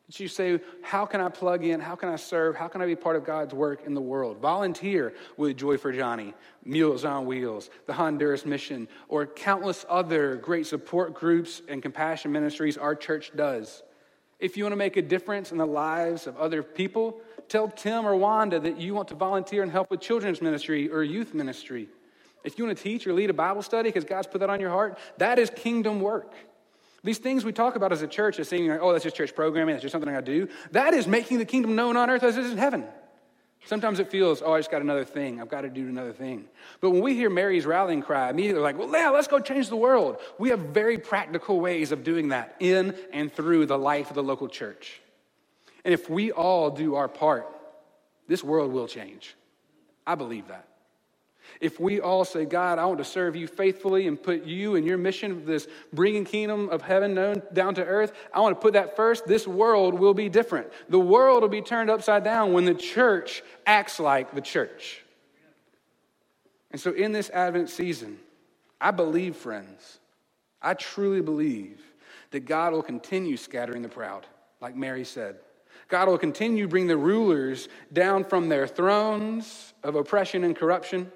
That 0.07 0.19
you 0.19 0.27
say, 0.27 0.59
How 0.81 1.05
can 1.05 1.21
I 1.21 1.29
plug 1.29 1.63
in? 1.63 1.79
How 1.79 1.95
can 1.95 2.09
I 2.09 2.15
serve? 2.15 2.55
How 2.55 2.67
can 2.67 2.81
I 2.81 2.87
be 2.87 2.95
part 2.95 3.15
of 3.15 3.23
God's 3.23 3.53
work 3.53 3.85
in 3.85 3.93
the 3.93 4.01
world? 4.01 4.39
Volunteer 4.39 5.13
with 5.37 5.55
Joy 5.55 5.77
for 5.77 5.91
Johnny, 5.91 6.33
Meals 6.65 7.05
on 7.05 7.25
Wheels, 7.25 7.69
the 7.85 7.93
Honduras 7.93 8.45
Mission, 8.45 8.87
or 9.07 9.27
countless 9.27 9.85
other 9.87 10.35
great 10.35 10.65
support 10.65 11.13
groups 11.13 11.61
and 11.69 11.81
compassion 11.81 12.31
ministries 12.31 12.77
our 12.77 12.95
church 12.95 13.31
does. 13.35 13.83
If 14.39 14.57
you 14.57 14.63
want 14.63 14.73
to 14.73 14.77
make 14.77 14.97
a 14.97 15.01
difference 15.01 15.51
in 15.51 15.59
the 15.59 15.65
lives 15.65 16.25
of 16.25 16.37
other 16.37 16.63
people, 16.63 17.21
tell 17.49 17.69
Tim 17.69 18.05
or 18.05 18.15
Wanda 18.15 18.59
that 18.59 18.77
you 18.77 18.95
want 18.95 19.09
to 19.09 19.15
volunteer 19.15 19.61
and 19.61 19.71
help 19.71 19.91
with 19.91 20.01
children's 20.01 20.41
ministry 20.41 20.89
or 20.89 21.03
youth 21.03 21.35
ministry. 21.35 21.87
If 22.43 22.57
you 22.57 22.65
want 22.65 22.77
to 22.77 22.83
teach 22.83 23.07
or 23.07 23.13
lead 23.13 23.29
a 23.29 23.33
Bible 23.33 23.61
study 23.61 23.89
because 23.89 24.03
God's 24.03 24.27
put 24.27 24.39
that 24.39 24.49
on 24.49 24.59
your 24.59 24.69
heart, 24.69 24.97
that 25.17 25.39
is 25.39 25.49
kingdom 25.49 26.01
work. 26.01 26.33
These 27.03 27.17
things 27.17 27.43
we 27.43 27.51
talk 27.51 27.75
about 27.75 27.91
as 27.91 28.01
a 28.01 28.07
church 28.07 28.39
as 28.39 28.47
saying, 28.47 28.69
oh, 28.71 28.91
that's 28.91 29.03
just 29.03 29.15
church 29.15 29.35
programming, 29.35 29.75
that's 29.75 29.81
just 29.81 29.91
something 29.91 30.09
I 30.09 30.13
gotta 30.13 30.25
do. 30.25 30.47
That 30.71 30.93
is 30.93 31.07
making 31.07 31.39
the 31.39 31.45
kingdom 31.45 31.75
known 31.75 31.97
on 31.97 32.09
earth 32.09 32.23
as 32.23 32.37
it 32.37 32.45
is 32.45 32.51
in 32.51 32.57
heaven. 32.57 32.85
Sometimes 33.65 33.99
it 33.99 34.11
feels, 34.11 34.41
oh, 34.41 34.53
I 34.53 34.59
just 34.59 34.71
got 34.71 34.81
another 34.81 35.05
thing. 35.05 35.39
I've 35.39 35.49
got 35.49 35.61
to 35.61 35.69
do 35.69 35.87
another 35.87 36.11
thing. 36.11 36.45
But 36.81 36.89
when 36.89 37.01
we 37.01 37.15
hear 37.15 37.29
Mary's 37.29 37.65
rallying 37.65 38.01
cry, 38.01 38.29
immediately 38.29 38.61
like, 38.61 38.77
well, 38.77 38.91
yeah, 38.91 39.09
let's 39.09 39.27
go 39.27 39.39
change 39.39 39.69
the 39.69 39.77
world. 39.77 40.17
We 40.37 40.49
have 40.49 40.59
very 40.59 40.97
practical 40.97 41.61
ways 41.61 41.93
of 41.93 42.03
doing 42.03 42.29
that 42.29 42.57
in 42.59 42.93
and 43.13 43.31
through 43.31 43.67
the 43.67 43.77
life 43.77 44.09
of 44.09 44.15
the 44.15 44.23
local 44.23 44.49
church. 44.49 45.01
And 45.85 45.93
if 45.93 46.09
we 46.09 46.31
all 46.31 46.71
do 46.71 46.95
our 46.95 47.07
part, 47.07 47.47
this 48.27 48.43
world 48.43 48.73
will 48.73 48.87
change. 48.87 49.33
I 50.05 50.15
believe 50.15 50.49
that. 50.49 50.67
If 51.61 51.79
we 51.79 51.99
all 51.99 52.25
say, 52.25 52.45
God, 52.45 52.79
I 52.79 52.85
want 52.85 52.97
to 52.99 53.05
serve 53.05 53.35
you 53.35 53.47
faithfully 53.47 54.07
and 54.07 54.21
put 54.21 54.43
you 54.43 54.75
and 54.75 54.85
your 54.85 54.97
mission 54.97 55.31
of 55.31 55.45
this 55.45 55.67
bringing 55.91 56.25
kingdom 56.25 56.69
of 56.69 56.81
heaven 56.81 57.13
known 57.13 57.41
down 57.53 57.75
to 57.75 57.85
earth, 57.85 58.13
I 58.33 58.39
want 58.39 58.55
to 58.55 58.61
put 58.61 58.73
that 58.73 58.95
first, 58.95 59.25
this 59.27 59.47
world 59.47 59.93
will 59.93 60.13
be 60.13 60.29
different. 60.29 60.67
The 60.89 60.99
world 60.99 61.41
will 61.41 61.49
be 61.49 61.61
turned 61.61 61.89
upside 61.89 62.23
down 62.23 62.53
when 62.53 62.65
the 62.65 62.73
church 62.73 63.43
acts 63.65 63.99
like 63.99 64.33
the 64.33 64.41
church. 64.41 65.03
And 66.71 66.81
so, 66.81 66.91
in 66.91 67.11
this 67.11 67.29
Advent 67.29 67.69
season, 67.69 68.17
I 68.81 68.91
believe, 68.91 69.35
friends, 69.35 69.99
I 70.61 70.73
truly 70.73 71.21
believe 71.21 71.79
that 72.31 72.45
God 72.45 72.73
will 72.73 72.81
continue 72.81 73.37
scattering 73.37 73.83
the 73.83 73.89
proud, 73.89 74.25
like 74.59 74.75
Mary 74.75 75.05
said. 75.05 75.35
God 75.87 76.07
will 76.07 76.17
continue 76.17 76.67
bring 76.67 76.87
the 76.87 76.97
rulers 76.97 77.69
down 77.91 78.23
from 78.23 78.49
their 78.49 78.65
thrones 78.65 79.73
of 79.83 79.95
oppression 79.95 80.43
and 80.43 80.55
corruption 80.55 81.11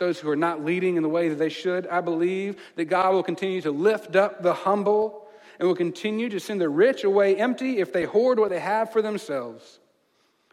those 0.00 0.18
who 0.18 0.28
are 0.30 0.36
not 0.36 0.64
leading 0.64 0.96
in 0.96 1.04
the 1.04 1.08
way 1.08 1.28
that 1.28 1.36
they 1.36 1.50
should. 1.50 1.86
I 1.86 2.00
believe 2.00 2.60
that 2.74 2.86
God 2.86 3.12
will 3.12 3.22
continue 3.22 3.60
to 3.60 3.70
lift 3.70 4.16
up 4.16 4.42
the 4.42 4.54
humble 4.54 5.28
and 5.58 5.68
will 5.68 5.76
continue 5.76 6.30
to 6.30 6.40
send 6.40 6.60
the 6.60 6.70
rich 6.70 7.04
away 7.04 7.36
empty 7.36 7.78
if 7.78 7.92
they 7.92 8.04
hoard 8.04 8.38
what 8.38 8.48
they 8.48 8.58
have 8.58 8.90
for 8.90 9.02
themselves. 9.02 9.78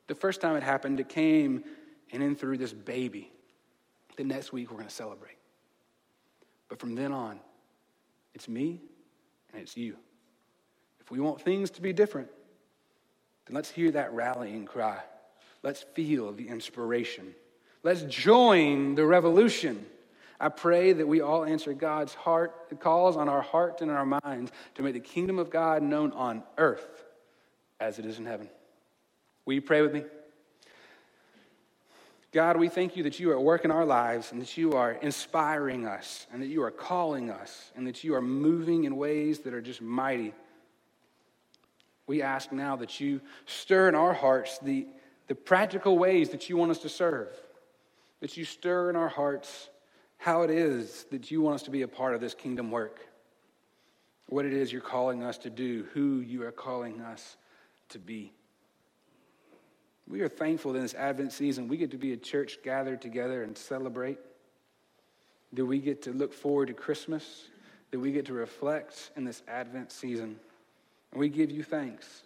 The 0.07 0.15
first 0.15 0.41
time 0.41 0.57
it 0.57 0.63
happened, 0.63 0.99
it 0.99 1.07
came 1.09 1.63
and 2.11 2.21
in 2.21 2.35
through 2.35 2.57
this 2.57 2.73
baby. 2.73 3.31
The 4.17 4.25
next 4.25 4.51
week, 4.51 4.69
we're 4.69 4.77
going 4.77 4.89
to 4.89 4.93
celebrate. 4.93 5.37
But 6.67 6.79
from 6.79 6.95
then 6.95 7.13
on, 7.13 7.39
it's 8.35 8.49
me 8.49 8.81
and 9.53 9.61
it's 9.61 9.77
you. 9.77 9.95
If 10.99 11.09
we 11.09 11.21
want 11.21 11.41
things 11.41 11.69
to 11.71 11.81
be 11.81 11.93
different, 11.93 12.27
then 13.45 13.55
let's 13.55 13.71
hear 13.71 13.91
that 13.91 14.11
rallying 14.11 14.65
cry. 14.65 14.99
Let's 15.63 15.83
feel 15.93 16.33
the 16.33 16.49
inspiration. 16.49 17.33
Let's 17.87 18.01
join 18.01 18.95
the 18.95 19.05
revolution. 19.05 19.85
I 20.41 20.49
pray 20.49 20.91
that 20.91 21.07
we 21.07 21.21
all 21.21 21.45
answer 21.45 21.71
God's 21.71 22.13
heart, 22.13 22.81
calls 22.81 23.15
on 23.15 23.29
our 23.29 23.41
hearts 23.41 23.81
and 23.81 23.89
our 23.89 24.05
minds 24.05 24.51
to 24.75 24.83
make 24.83 24.93
the 24.93 24.99
kingdom 24.99 25.39
of 25.39 25.49
God 25.49 25.81
known 25.81 26.11
on 26.11 26.43
earth 26.57 27.05
as 27.79 27.97
it 27.97 28.05
is 28.05 28.19
in 28.19 28.25
heaven. 28.25 28.49
Will 29.45 29.53
you 29.53 29.61
pray 29.61 29.81
with 29.81 29.93
me? 29.93 30.03
God, 32.33 32.57
we 32.57 32.67
thank 32.67 32.97
you 32.97 33.03
that 33.03 33.21
you 33.21 33.31
are 33.31 33.35
at 33.35 33.41
work 33.41 33.63
in 33.63 33.71
our 33.71 33.85
lives 33.85 34.33
and 34.33 34.41
that 34.41 34.57
you 34.57 34.73
are 34.73 34.91
inspiring 34.91 35.87
us 35.87 36.27
and 36.33 36.41
that 36.41 36.47
you 36.47 36.63
are 36.63 36.71
calling 36.71 37.29
us 37.29 37.71
and 37.73 37.87
that 37.87 38.03
you 38.03 38.15
are 38.15 38.21
moving 38.21 38.83
in 38.83 38.97
ways 38.97 39.39
that 39.39 39.53
are 39.53 39.61
just 39.61 39.81
mighty. 39.81 40.33
We 42.05 42.21
ask 42.21 42.51
now 42.51 42.75
that 42.75 42.99
you 42.99 43.21
stir 43.45 43.87
in 43.87 43.95
our 43.95 44.11
hearts 44.11 44.59
the, 44.59 44.87
the 45.27 45.35
practical 45.35 45.97
ways 45.97 46.31
that 46.31 46.49
you 46.49 46.57
want 46.57 46.71
us 46.71 46.79
to 46.79 46.89
serve 46.89 47.29
that 48.19 48.37
you 48.37 48.45
stir 48.45 48.89
in 48.89 48.95
our 48.95 49.09
hearts 49.09 49.69
how 50.17 50.41
it 50.41 50.49
is 50.49 51.05
that 51.11 51.29
you 51.29 51.41
want 51.41 51.55
us 51.55 51.63
to 51.63 51.71
be 51.71 51.83
a 51.83 51.87
part 51.87 52.15
of 52.15 52.21
this 52.21 52.33
kingdom 52.33 52.71
work, 52.71 52.99
what 54.27 54.45
it 54.45 54.53
is 54.53 54.71
you're 54.71 54.81
calling 54.81 55.23
us 55.23 55.37
to 55.37 55.49
do, 55.49 55.85
who 55.93 56.19
you 56.19 56.43
are 56.43 56.51
calling 56.51 57.01
us 57.01 57.37
to 57.89 57.99
be. 57.99 58.33
We 60.07 60.21
are 60.21 60.29
thankful 60.29 60.75
in 60.75 60.81
this 60.81 60.93
Advent 60.93 61.33
season 61.33 61.67
we 61.67 61.77
get 61.77 61.91
to 61.91 61.97
be 61.97 62.13
a 62.13 62.17
church 62.17 62.59
gathered 62.63 63.01
together 63.01 63.43
and 63.43 63.57
celebrate. 63.57 64.19
That 65.53 65.65
we 65.65 65.79
get 65.79 66.01
to 66.03 66.11
look 66.11 66.33
forward 66.33 66.67
to 66.67 66.73
Christmas, 66.73 67.47
that 67.91 67.99
we 67.99 68.11
get 68.11 68.25
to 68.25 68.33
reflect 68.33 69.11
in 69.15 69.23
this 69.23 69.43
Advent 69.47 69.91
season. 69.91 70.37
And 71.11 71.19
we 71.19 71.29
give 71.29 71.51
you 71.51 71.63
thanks. 71.63 72.23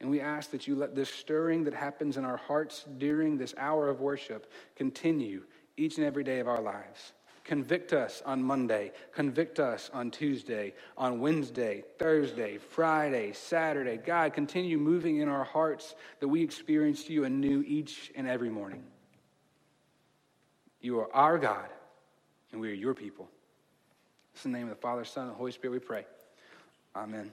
And 0.00 0.10
we 0.10 0.20
ask 0.20 0.50
that 0.50 0.66
you 0.66 0.74
let 0.74 0.94
this 0.94 1.08
stirring 1.08 1.64
that 1.64 1.74
happens 1.74 2.16
in 2.16 2.24
our 2.24 2.36
hearts 2.36 2.84
during 2.98 3.38
this 3.38 3.54
hour 3.56 3.88
of 3.88 4.00
worship 4.00 4.50
continue 4.74 5.42
each 5.76 5.96
and 5.96 6.06
every 6.06 6.24
day 6.24 6.38
of 6.38 6.48
our 6.48 6.60
lives. 6.60 7.12
Convict 7.44 7.92
us 7.92 8.22
on 8.26 8.42
Monday, 8.42 8.90
convict 9.12 9.60
us 9.60 9.88
on 9.94 10.10
Tuesday, 10.10 10.74
on 10.98 11.20
Wednesday, 11.20 11.84
Thursday, 11.96 12.58
Friday, 12.58 13.32
Saturday. 13.32 13.98
God, 13.98 14.32
continue 14.32 14.78
moving 14.78 15.18
in 15.18 15.28
our 15.28 15.44
hearts 15.44 15.94
that 16.18 16.26
we 16.26 16.42
experience 16.42 17.08
you 17.08 17.24
anew 17.24 17.62
each 17.64 18.10
and 18.16 18.26
every 18.26 18.50
morning. 18.50 18.82
You 20.80 20.98
are 20.98 21.14
our 21.14 21.38
God, 21.38 21.68
and 22.50 22.60
we 22.60 22.68
are 22.68 22.74
your 22.74 22.94
people. 22.94 23.28
It's 24.34 24.44
in 24.44 24.50
the 24.50 24.58
name 24.58 24.68
of 24.68 24.74
the 24.74 24.80
Father, 24.80 25.04
Son, 25.04 25.28
and 25.28 25.36
Holy 25.36 25.52
Spirit 25.52 25.72
we 25.72 25.78
pray. 25.78 26.04
Amen. 26.96 27.32